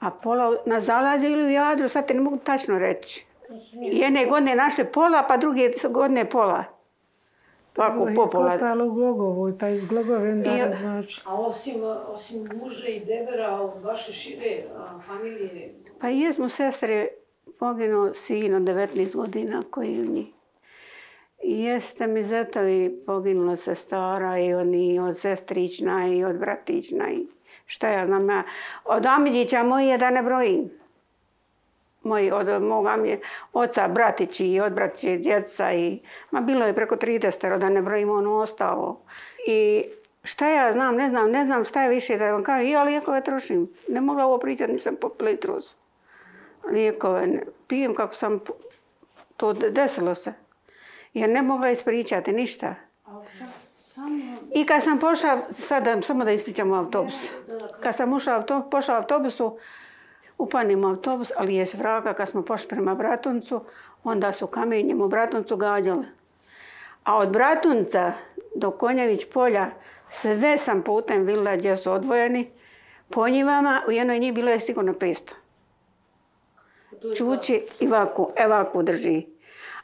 [0.00, 3.26] a pola na zalaze ili u Jadru, sad te ne mogu tačno reći.
[3.72, 6.64] Jedne godine našli pola, pa druge godine pola.
[7.78, 8.52] Ovako, po pola.
[8.52, 11.22] Kopala u Glogovoj, pa iz Glogove onda znači.
[11.26, 11.74] A osim,
[12.14, 15.74] osim muže i debera vaše šire a, familije?
[16.00, 17.08] Pa jesmo sestre,
[17.58, 20.26] poginuo sin od 19 godina koji u njih.
[21.42, 27.26] Jeste mi zetovi poginula se stara i oni od sestrična i od bratična i
[27.66, 28.42] šta ja znam, ja,
[28.84, 30.70] od Amidžića moje da ne brojim.
[32.02, 33.20] Moji, od moga mi
[33.52, 38.10] oca, bratići i od bratiće djeca i, ma bilo je preko 30, da ne brojim
[38.10, 39.00] ono ostalo.
[39.46, 39.84] I
[40.22, 43.24] šta ja znam, ne znam, ne znam šta je više da vam kažem, ja lijekove
[43.24, 43.72] trošim.
[43.88, 45.76] Ne mogla ovo pričati, nisam popila trus.
[46.70, 47.28] Lijekove,
[47.66, 48.40] pijem kako sam,
[49.36, 50.47] to desilo se.
[51.14, 52.74] Jer ne mogla ispričati ništa.
[54.54, 57.30] I kad sam pošla, sad samo da ispričam u autobus.
[57.80, 59.58] Kad sam ušla, pošla u autobusu,
[60.38, 63.60] upanim u autobus, ali je vraga kad smo pošli prema Bratuncu,
[64.04, 66.04] onda su kamenjem u Bratuncu gađale.
[67.04, 68.12] A od Bratunca
[68.54, 69.66] do Konjević polja
[70.08, 72.50] sve sam putem vidjela gdje su odvojeni.
[73.08, 75.32] Po njivama u jednoj njih bilo je sigurno 500.
[77.16, 79.37] Čuči i vaku, evaku drži.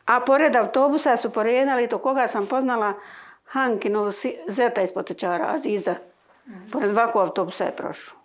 [0.07, 2.93] A pored autobusa su poredali to koga sam poznala,
[3.45, 4.11] Hankinu
[4.49, 5.95] zeta iz potečara, Aziza.
[6.47, 6.71] Mm.
[6.73, 8.25] Pored ovako autobusa je prošao.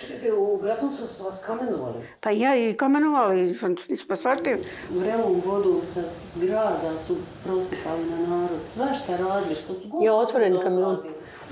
[0.00, 1.94] Čekajte, u Bratuncu su vas kamenovali?
[2.20, 4.62] Pa ja i kamenovali, što nismo shvatili.
[4.90, 6.00] Vrelom vodu sa
[6.34, 8.60] zgrada su prosipali na narod.
[8.66, 10.06] Sva šta radili, što su govorili.
[10.06, 10.98] Ja, otvoreni kamion.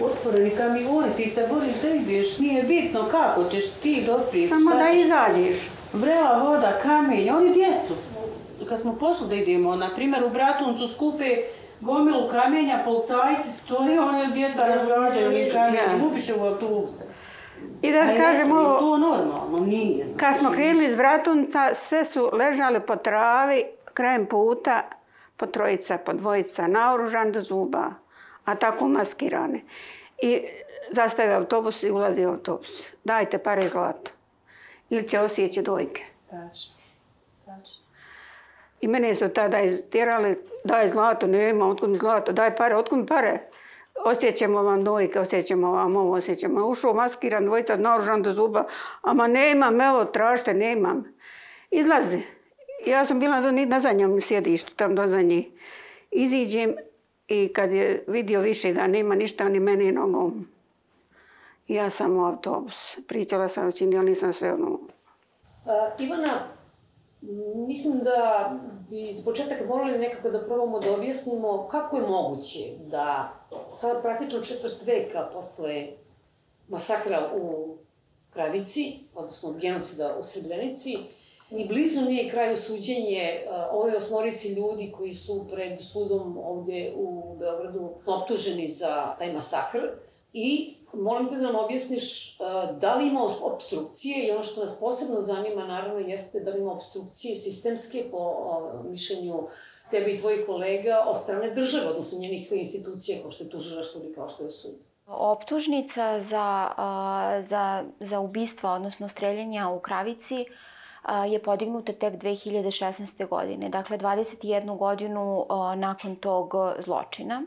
[0.01, 4.49] Otvoreni kamioni, ti se boriš da ideš, nije bitno kako ćeš ti doprijeti.
[4.49, 5.69] Samo da izađeš.
[5.93, 7.95] Vrela voda, kamenje, oni djecu.
[8.69, 11.37] Kad smo pošli da idemo, na primjer u Bratuncu skupe
[11.81, 17.05] gomilu kamenja, policajci stoje, one djeca razgađaju i kamenje, zubiše u autobuse.
[17.83, 20.09] I da kažem ovo, to normalno, nije.
[20.09, 20.21] Znači.
[20.21, 24.83] Kad smo krenuli iz Bratunca, sve su ležali po travi, krajem puta,
[25.37, 27.91] po trojica, po dvojica, naoružan do zuba,
[28.45, 29.61] a tako maskirane.
[30.23, 30.41] I
[30.91, 32.93] zastave autobus i ulazi u autobus.
[33.05, 34.11] Dajte pare zlato.
[34.91, 36.03] Ili će osjeći dojke.
[36.31, 36.76] Tačno.
[38.87, 43.07] I mene su tada iztirali, daj zlato, nema, otkud mi zlato, daj pare, otkud mi
[43.07, 43.39] pare?
[44.05, 46.67] Osjećamo vam dojke, osjećamo vam ovo, osjećamo.
[46.67, 48.65] Ušao maskiran, dvojica, naoružan do zuba,
[49.03, 51.05] ama nemam, evo, tražite, nemam.
[51.71, 52.23] Izlazi.
[52.87, 55.45] Ja sam bila do, na zadnjem sjedištu, tam do zadnje.
[56.11, 56.75] Iziđem
[57.29, 60.49] i kad je vidio više da nema ništa, ni meni nogom.
[61.69, 62.99] Ja sam u autobus.
[63.09, 64.71] Pričala sam, čini, ali nisam sve ono...
[64.71, 64.81] Uh,
[65.99, 66.56] Ivana,
[67.67, 68.51] Mislim da
[68.91, 73.33] bi iz početak morali nekako da probamo da objasnimo kako je moguće da
[73.75, 75.87] sada praktično četvrt veka posle
[76.69, 77.77] masakra u
[78.31, 80.99] Kravici, odnosno genocida u Srebrenici,
[81.51, 87.37] ni blizu nije kraju suđenje e, ove osmorici ljudi koji su pred sudom ovdje u
[87.39, 89.81] Beogradu optuženi za taj masakr
[90.33, 92.45] i molim te da nam objasniš e,
[92.81, 96.73] da li ima obstrukcije i ono što nas posebno zanima naravno jeste da li ima
[96.73, 98.35] obstrukcije sistemske po
[98.85, 99.49] mišljenju
[99.91, 104.15] tebe i tvojih kolega od strane države, odnosno njenih institucija kao što je tužilaštvo ili
[104.15, 104.75] kao što je sud.
[105.07, 106.71] Optužnica za,
[107.43, 110.45] za, za ubistva, odnosno streljenja u Kravici,
[111.29, 113.29] je podignuta tek 2016.
[113.29, 117.43] godine, dakle 21 godinu nakon tog zločina.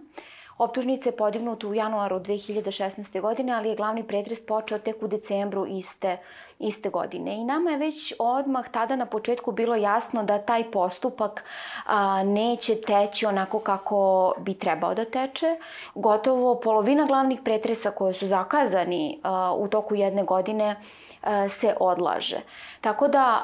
[0.60, 3.22] Optužnica je podignuta u januaru 2016.
[3.22, 6.18] godine, ali je glavni pretres počeo tek u decembru iste,
[6.60, 7.36] iste godine.
[7.36, 11.44] I nama je već odmah tada na početku bilo jasno da taj postupak
[11.86, 15.58] a, neće teći onako kako bi trebao da teče.
[15.96, 20.76] Gotovo polovina glavnih pretresa koje su zakazani a, u toku jedne godine
[21.24, 22.38] E, se odlaže.
[22.82, 23.42] Tako da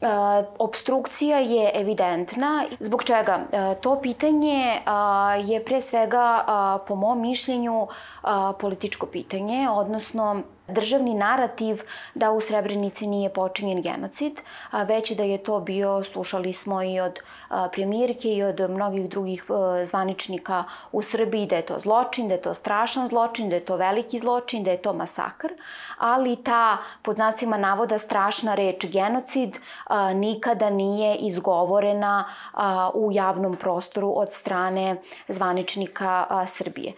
[0.00, 2.64] e, e, obstrukcija je evidentna.
[2.80, 3.38] Zbog čega?
[3.80, 4.80] To pitanje
[5.44, 6.44] je pre svega
[6.88, 7.86] po mom mišljenju
[8.60, 10.42] političko pitanje, odnosno
[10.72, 11.82] državni narativ
[12.14, 14.40] da u Srebrenici nije počinjen genocid,
[14.86, 17.20] već da je to bio, slušali smo i od
[17.72, 19.44] premijerke i od mnogih drugih
[19.84, 23.76] zvaničnika u Srbiji, da je to zločin, da je to strašan zločin, da je to
[23.76, 25.52] veliki zločin, da je to masakr,
[25.98, 29.58] ali ta, pod znacima navoda, strašna reč genocid
[30.14, 32.24] nikada nije izgovorena
[32.94, 34.96] u javnom prostoru od strane
[35.28, 36.92] zvaničnika Srbije.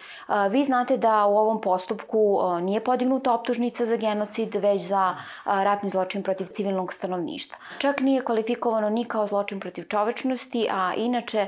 [0.51, 6.23] Vi znate da u ovom postupku nije podignuta optužnica za genocid, već za ratni zločin
[6.23, 7.57] protiv civilnog stanovništva.
[7.79, 11.47] Čak nije kvalifikovano ni kao zločin protiv čovečnosti, a inače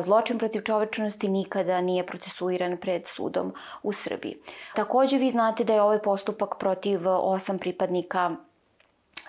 [0.00, 4.36] zločin protiv čovečnosti nikada nije procesuiran pred sudom u Srbiji.
[4.74, 8.36] Takođe vi znate da je ovaj postupak protiv osam pripadnika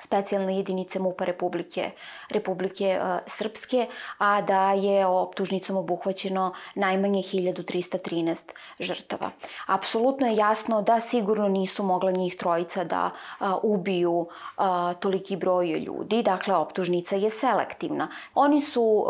[0.06, 1.92] specijalne jedinice MUPA Republike,
[2.30, 3.88] Republike uh, Srpske,
[4.18, 9.32] a da je optužnicom obuhvaćeno najmanje 1313 žrtava.
[9.68, 14.66] Apsolutno je jasno da sigurno nisu mogla njih trojica da uh, ubiju uh,
[15.00, 18.08] toliki broj ljudi, dakle optužnica je selektivna.
[18.36, 19.06] Oni su uh,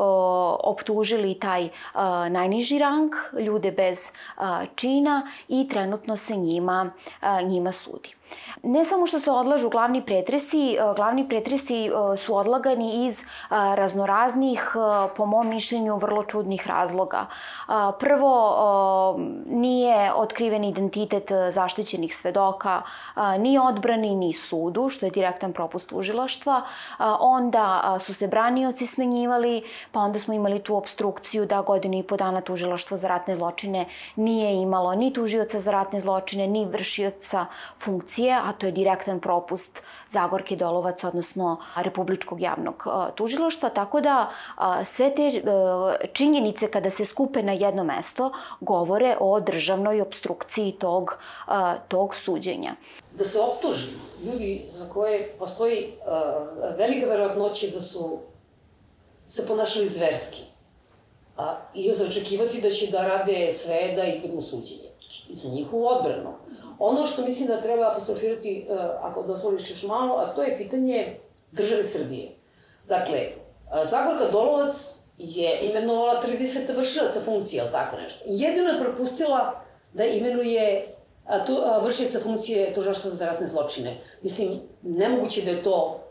[0.63, 4.43] optužili taj uh, najniži rang, ljude bez uh,
[4.75, 6.91] čina i trenutno se njima,
[7.21, 8.15] uh, njima sudi.
[8.63, 13.25] Ne samo što se odlažu glavni pretresi, e, glavni pretresi e, su odlagani iz e,
[13.49, 14.75] raznoraznih,
[15.17, 17.25] po mom mišljenju, vrlo čudnih razloga.
[17.99, 19.15] Prvo,
[19.45, 22.81] nije otkriven identitet zaštićenih svedoka
[23.39, 26.61] ni odbrani, ni sudu, što je direktan propust tužilaštva.
[27.19, 32.17] Onda su se branioci smenjivali, pa onda smo imali tu obstrukciju da godinu i po
[32.17, 37.45] dana tužilaštvo za ratne zločine nije imalo ni tužioca za ratne zločine, ni vršioca
[37.79, 44.01] funkcije policije, a to je direktan propust Zagorke Dolovac, odnosno Republičkog javnog e, tužiloštva, tako
[44.01, 45.41] da e, sve te e,
[46.13, 51.17] činjenice kada se skupe na jedno mesto govore o državnoj obstrukciji tog,
[51.87, 52.75] tog suđenja.
[53.13, 53.87] Da se optuži
[54.25, 55.93] ljudi za koje postoji
[56.77, 58.19] velika verovatnoća da su
[59.27, 60.41] se ponašali zverski
[61.37, 65.87] a, i očekivati da će da rade sve da izbjegnu suđenje znači, i za njihovu
[65.87, 66.33] odbranu.
[66.79, 71.17] Ono što mislim da treba apostrofirati, eh, ako dozvoliš još malo, a to je pitanje
[71.51, 72.31] države Srbije.
[72.87, 73.31] Dakle, eh,
[73.83, 78.23] Zagorka Dolovac je imenovala 30 vršilaca funkcije, ali tako nešto.
[78.25, 79.61] Jedino je propustila
[79.93, 80.87] da imenuje
[81.29, 83.97] eh, tu, vršilaca funkcije tužarstva za ratne zločine.
[84.21, 86.05] Mislim, nemoguće da je to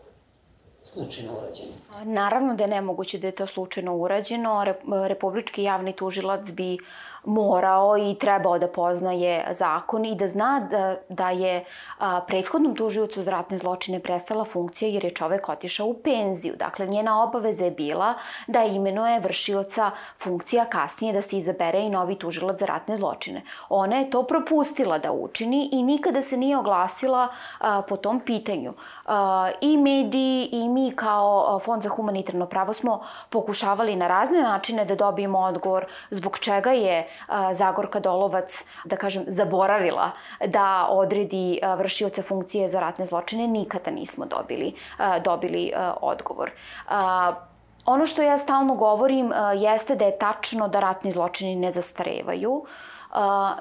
[0.85, 1.69] slučajno urađeno.
[2.05, 4.65] Naravno da je nemoguće da je to slučajno urađeno.
[5.07, 6.79] Republički javni tužilac bi
[7.25, 11.65] morao i trebao da poznaje zakon i da zna da, da je
[11.99, 16.55] a, prethodnom tužiocu za ratne zločine prestala funkcija jer je čovek otišao u penziju.
[16.59, 18.15] Dakle, njena obaveza je bila
[18.47, 23.43] da imenuje vršioca funkcija kasnije da se izabere i novi tužilac za ratne zločine.
[23.69, 27.29] Ona je to propustila da učini i nikada se nije oglasila
[27.61, 28.73] a, po tom pitanju.
[29.07, 33.01] A, I mediji i mi kao Fond za humanitarno pravo smo
[33.31, 37.09] pokušavali na razne načine da dobijemo odgovor zbog čega je
[37.53, 40.11] Zagorka Dolovac, da kažem, zaboravila
[40.47, 44.75] da odredi vršioca funkcije za ratne zločine, nikada nismo dobili,
[45.25, 46.51] dobili odgovor.
[47.87, 52.65] Ono što ja stalno govorim jeste da je tačno da ratni zločini ne zastarevaju,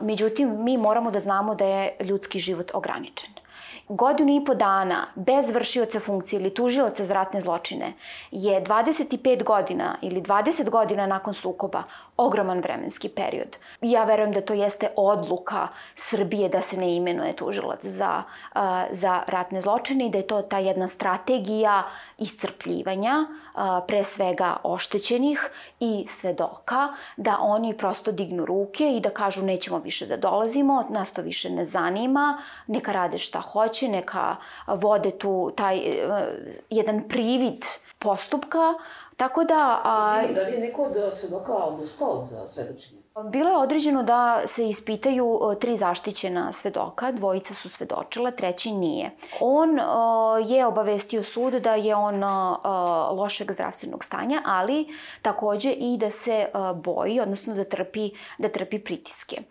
[0.01, 3.42] međutim, mi moramo da znamo da je ljudski život ograničen
[3.87, 7.93] godinu i po dana bez vršioca funkcije ili tužilaca za ratne zločine
[8.31, 11.83] je 25 godina ili 20 godina nakon sukoba
[12.17, 13.57] ogroman vremenski period.
[13.81, 18.23] Ja verujem da to jeste odluka Srbije da se ne imenuje tužilac za,
[18.55, 18.61] uh,
[18.91, 21.83] za ratne zločine i da je to ta jedna strategija
[22.17, 29.43] iscrpljivanja, uh, pre svega oštećenih i svedoka, da oni prosto dignu ruke i da kažu
[29.43, 34.35] nećemo više da dolazimo, nas to više ne zanima, neka rade šta hoće, neka
[34.67, 35.93] vode tu taj uh,
[36.69, 37.65] jedan privid
[37.99, 38.73] postupka,
[39.17, 39.81] Tako da...
[39.83, 40.21] A...
[40.21, 43.01] Zini, da li je neko od svedoka odustao od svedočenja?
[43.31, 49.11] Bilo je određeno da se ispitaju tri zaštićena svedoka, dvojica su svedočila, treći nije.
[49.39, 52.23] On uh, je obavestio sud da je on
[53.19, 54.87] lošeg zdravstvenog stanja, ali
[55.21, 59.41] takođe i da se boji, odnosno da trpi, da trpi pritiske.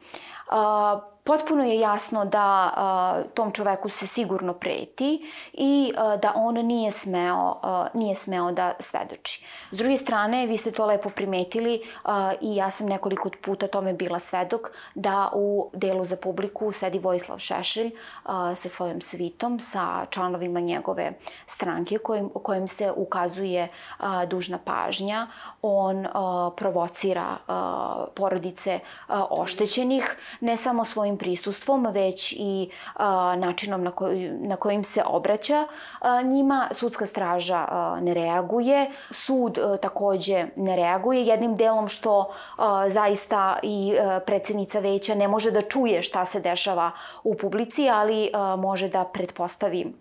[1.24, 6.90] Potpuno je jasno da a, tom čoveku se sigurno preti i a, da on nije
[6.90, 9.44] smeo, a, nije smeo da svedoči.
[9.70, 13.92] S druge strane, vi ste to lepo primetili a, i ja sam nekoliko puta tome
[13.92, 17.90] bila svedok da u delu za publiku sedi Vojislav Šešelj
[18.24, 21.12] a, sa svojom svitom, sa članovima njegove
[21.46, 23.68] stranke kojim, kojim se ukazuje
[23.98, 25.26] a, dužna pažnja.
[25.62, 32.70] On a, provocira a, porodice a, oštećenih ne samo svojim svojim prisustvom, već i
[33.36, 35.66] načinom na, koj, na kojim se obraća
[36.24, 36.68] njima.
[36.70, 37.66] Sudska straža
[38.00, 42.32] ne reaguje, sud e, takođe ne reaguje, jednim delom što
[42.88, 46.90] zaista i e, predsednica veća ne može da čuje šta se dešava
[47.24, 49.92] u publici, ali e, može da pretpostavi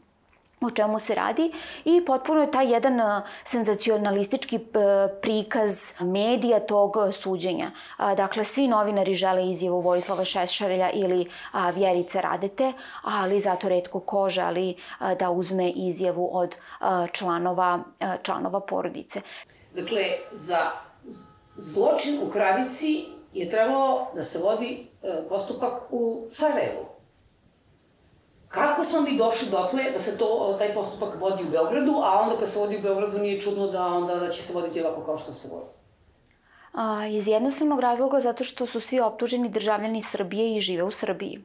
[0.61, 1.51] o čemu se radi
[1.85, 4.61] i potpuno je taj jedan e, senzacionalistički e,
[5.21, 7.71] prikaz medija tog suđenja.
[7.97, 11.25] Dakle, svi novinari žele izjavu Vojislava Šešarelja ili
[11.75, 14.75] Vjerice Radete, ali zato redko ko želi
[15.19, 16.55] da uzme izjavu od
[17.11, 17.79] članova,
[18.23, 19.21] članova porodice.
[19.75, 20.59] Dakle, za
[21.55, 26.90] zločin u Kravici je trebalo da se vodi e, postupak u Sarajevu.
[28.51, 32.35] Kako smo mi došli dotle da se to, taj postupak vodi u Beogradu, a onda
[32.37, 35.17] kad se vodi u Beogradu nije čudno da onda da će se voditi ovako kao
[35.17, 35.69] što se vodi?
[36.73, 41.43] A, iz jednostavnog razloga zato što su svi optuženi državljani Srbije i žive u Srbiji.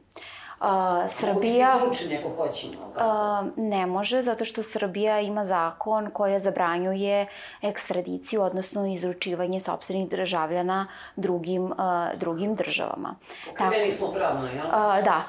[1.09, 1.79] Srbija...
[1.89, 2.73] Biti ako hoćemo?
[2.95, 7.27] Uh, ne može, zato što Srbija ima zakon koja zabranjuje
[7.61, 11.73] ekstradiciju, odnosno izručivanje sobstvenih državljana drugim,
[12.15, 13.15] drugim državama.
[13.51, 14.65] Okriveni smo pravno, jel?
[14.65, 14.71] Uh,
[15.03, 15.21] da,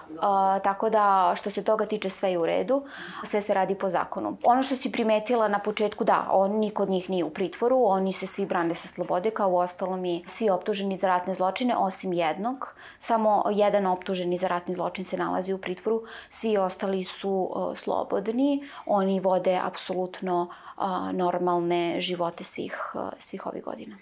[0.60, 2.82] tako da što se toga tiče sve je u redu,
[3.24, 4.36] sve se radi po zakonu.
[4.44, 8.12] Ono što si primetila na početku, da, on, niko od njih nije u pritvoru, oni
[8.12, 12.12] se svi brane sa slobode, kao u ostalom i svi optuženi za ratne zločine, osim
[12.12, 12.74] jednog.
[12.98, 18.68] Samo jedan optuženi za ratni zločin se nalazi u pritvoru, svi ostali su uh, slobodni,
[18.86, 23.96] oni vode apsolutno uh, normalne živote svih, uh, svih ovih godina.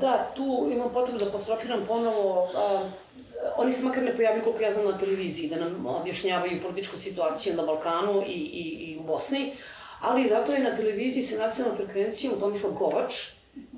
[0.00, 2.48] Da, tu imam potrebu da apostrofiram ponovo.
[3.56, 7.56] Oni se makar ne pojavljaju koliko ja znam na televiziji, da nam objašnjavaju političku situaciju
[7.56, 9.52] na Balkanu i, i, i u Bosni,
[10.00, 13.14] ali zato je na televiziji sa nacionalnom frekvencijom Tomislav Kovač,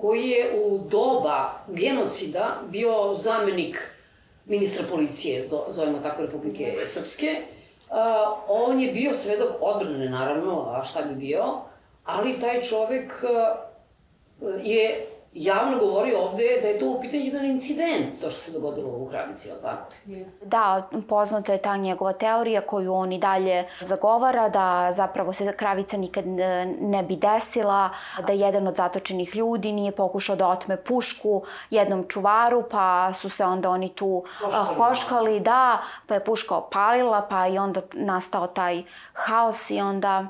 [0.00, 3.95] koji je u doba genocida bio zamenik
[4.46, 7.36] ministra policije, do, zovemo tako Republike Srpske.
[7.90, 7.96] Uh,
[8.48, 11.44] on je bio svedok odbrane, naravno, a šta bi bio,
[12.04, 18.20] ali taj čovek uh, je javno govori ovde da je to u pitanju jedan incident,
[18.20, 19.94] to što se dogodilo u Kravici, ali tako?
[20.42, 25.96] Da, poznata je ta njegova teorija koju on i dalje zagovara, da zapravo se Kravica
[25.96, 26.26] nikad
[26.80, 27.90] ne bi desila,
[28.26, 33.44] da jedan od zatočenih ljudi nije pokušao da otme pušku jednom čuvaru, pa su se
[33.44, 34.24] onda oni tu
[34.76, 38.82] hoškali, da, pa je puška opalila, pa i onda nastao taj
[39.12, 40.26] haos i onda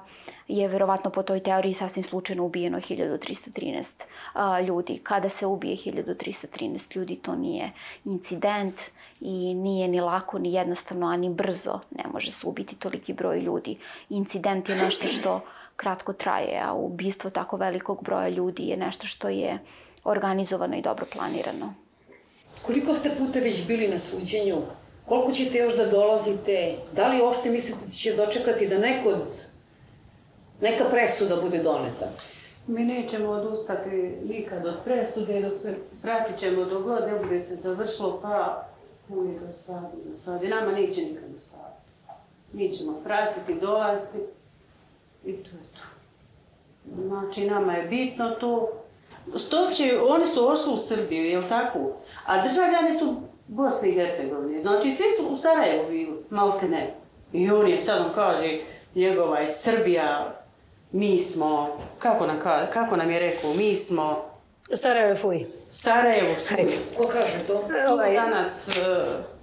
[0.48, 4.98] je verovatno po toj teoriji sasvim slučajno ubijeno 1313 a, ljudi.
[5.02, 7.72] Kada se ubije 1313 ljudi, to nije
[8.04, 8.80] incident
[9.20, 13.78] i nije ni lako, ni jednostavno, ani brzo ne može se ubiti toliki broj ljudi.
[14.08, 15.40] Incident je nešto što
[15.76, 19.58] kratko traje, a ubistvo tako velikog broja ljudi je nešto što je
[20.04, 21.74] organizovano i dobro planirano.
[22.62, 24.56] Koliko ste puta već bili na suđenju?
[25.06, 26.74] Koliko ćete još da dolazite?
[26.92, 29.55] Da li uopšte mislite da će dočekati da neko od
[30.60, 32.06] neka presuda bude doneta.
[32.66, 33.90] Mi nećemo odustati
[34.24, 38.66] nikad od presude, dok se pratit ćemo do god ne bude se završilo, pa
[39.08, 40.42] uvijek do sad, do sad.
[40.42, 41.76] I nama neće nikad do sad.
[42.52, 44.18] Mi ćemo pratiti, dolaziti
[45.24, 45.96] i to je to.
[47.06, 48.72] Znači, nama je bitno to.
[49.36, 51.78] Što će, oni su ošli u Srbiju, je tako?
[52.26, 53.16] A državljani su
[53.48, 54.60] Bosne i Hercegovine.
[54.60, 56.94] Znači, svi su u Sarajevu bili, malte ne.
[57.32, 58.58] I on je sad, on kaže,
[58.94, 60.40] njegova je Srbija,
[60.92, 61.68] mi smo,
[61.98, 62.38] kako nam,
[62.72, 64.24] kako nam je rekao, mi smo...
[64.74, 65.46] Sarajevo fuj.
[65.70, 66.66] Sarajevo fuj.
[66.96, 67.64] Ko kaže to?
[67.92, 68.68] Ovaj, danas...
[68.68, 69.36] Uh,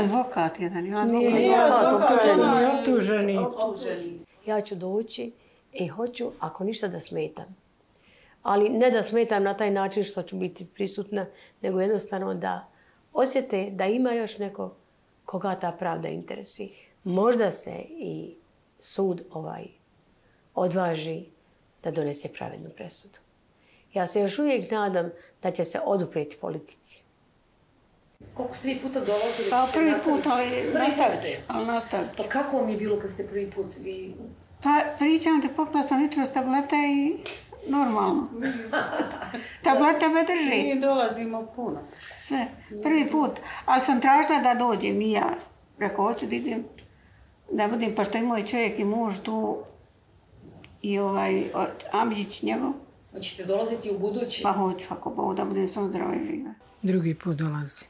[0.00, 3.38] Advokat jedan, ja Nije, nije advokat, optuženi.
[3.38, 4.20] optuženi.
[4.46, 5.32] Ja ću doći
[5.72, 7.56] i hoću, ako ništa, da smetam.
[8.42, 11.26] Ali ne da smetam na taj način što ću biti prisutna,
[11.62, 12.66] nego jednostavno da
[13.12, 14.74] osjete da ima još neko
[15.24, 16.68] koga ta pravda interesuje.
[17.04, 18.34] Možda se i
[18.80, 19.79] sud ovaj
[20.60, 21.24] odvaži
[21.82, 23.18] da donese pravednu presudu.
[23.94, 25.10] Ja se još uvijek nadam
[25.42, 27.02] da će se oduprijeti politici.
[28.34, 29.50] Koliko ste vi puta dolazili?
[29.50, 31.40] Pa prvi put, ali nastavit ću.
[31.48, 32.16] Ali nastavit ću.
[32.16, 34.14] Pa kako vam je bilo kad ste prvi put vi...
[34.62, 37.16] Pa pričam te, popila sam jutro s tableta i
[37.68, 38.28] normalno.
[39.64, 40.62] tableta me drži.
[40.62, 41.80] Mi dolazimo puno.
[42.18, 42.46] Sve.
[42.82, 43.30] Prvi put.
[43.64, 45.34] Ali sam tražila da dođem i ja.
[45.78, 46.64] Rekao, hoću da idem.
[47.50, 49.64] Da budem, pa što je moj čovjek i muž tu
[50.82, 51.44] i ovaj,
[51.92, 52.72] Amđić njegov.
[53.12, 54.42] Hoćete dolaziti u budući?
[54.42, 56.50] Pa hoću, ako Bog da budem sam zdrava i živa.
[56.82, 57.84] Drugi put dolazi.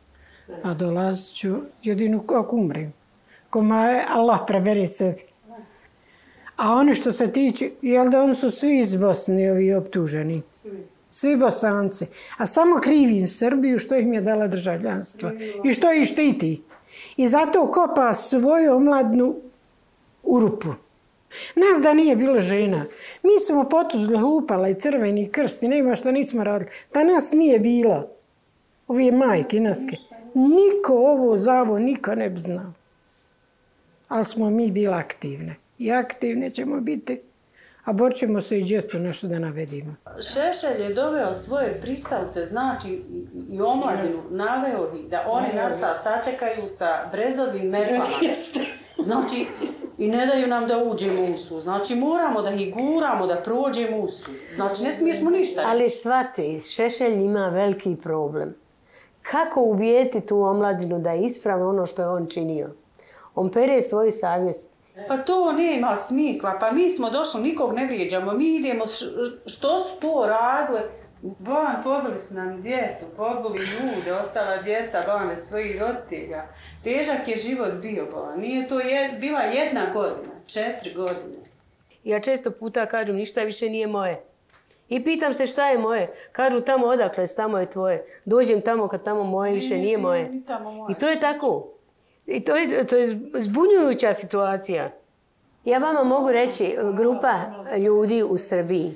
[0.62, 2.92] A dolazit ću jedinu ako umrem.
[3.50, 5.22] Ko ma Allah preberi sebi.
[6.56, 10.42] A oni što se tiče, jel da oni su svi iz Bosne, ovi optuženi?
[10.50, 10.86] Svi.
[11.10, 12.06] Svi bosanci.
[12.36, 15.30] A samo krivim Srbiju što ih mi je dala državljanstvo.
[15.64, 16.62] I što ih štiti.
[17.16, 19.36] I zato kopa svoju omladnu
[20.22, 20.68] u rupu.
[21.54, 22.84] Nas da nije bilo žena.
[23.22, 26.70] Mi smo potuzli lupala i crveni krst i nema što nismo radili.
[26.94, 28.08] Da nas nije bilo.
[28.88, 29.96] Ovi majke naske.
[30.34, 32.72] Niko ovo zavo, niko ne bi znao.
[34.08, 35.56] Ali smo mi bili aktivne.
[35.78, 37.20] I aktivne ćemo biti.
[37.84, 39.94] A borćemo se i djecu nešto da navedimo.
[40.20, 43.02] Šešelj je doveo svoje pristavce, znači
[43.50, 48.04] i, omladinu, naveo ih da oni nas sačekaju sa brezovim merkama.
[48.98, 49.46] Znači,
[50.00, 51.62] i ne daju nam da uđemo u sud.
[51.62, 54.34] Znači, moramo da ih guramo, da prođemo u sud.
[54.54, 55.62] Znači, ne smiješ mu ništa.
[55.66, 58.54] Ali shvati, Šešelj ima veliki problem.
[59.22, 62.70] Kako ubijeti tu omladinu da je ispravno ono što je on činio?
[63.34, 64.72] On pere svoju savjest.
[65.08, 66.56] Pa to nema smisla.
[66.60, 68.32] Pa mi smo došli, nikog ne vrijeđamo.
[68.32, 68.84] Mi idemo,
[69.46, 70.80] što su to radile?
[71.22, 76.42] Bolan, pobili su nam djecu, pobili ljude, ostala djeca, Bolan, svojih roditelja.
[76.84, 78.40] Težak je život bio, Bolan.
[78.40, 81.36] Nije to je, bila jedna godina, četiri godine.
[82.04, 84.22] Ja često puta kažem, ništa više nije moje.
[84.88, 86.14] I pitam se šta je moje.
[86.32, 88.04] Kažu tamo odakle, tamo je tvoje.
[88.24, 90.30] Dođem tamo kad tamo moje više nije moje.
[90.90, 91.68] I to je tako.
[92.26, 94.90] I to je, to je zbunjujuća situacija.
[95.64, 97.34] Ja vama mogu reći, grupa
[97.78, 98.94] ljudi u Srbiji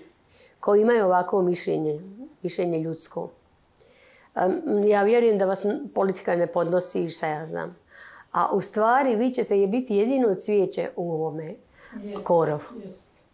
[0.60, 2.00] koji imaju ovako mišljenje,
[2.44, 3.30] mišljenje ljudsko.
[4.88, 5.64] Ja vjerujem da vas
[5.94, 7.76] politika ne podnosi šta ja znam.
[8.32, 11.54] A u stvari vi ćete je biti jedino cvijeće u ovome
[11.94, 12.60] yes, korovu.
[12.86, 13.24] Yes.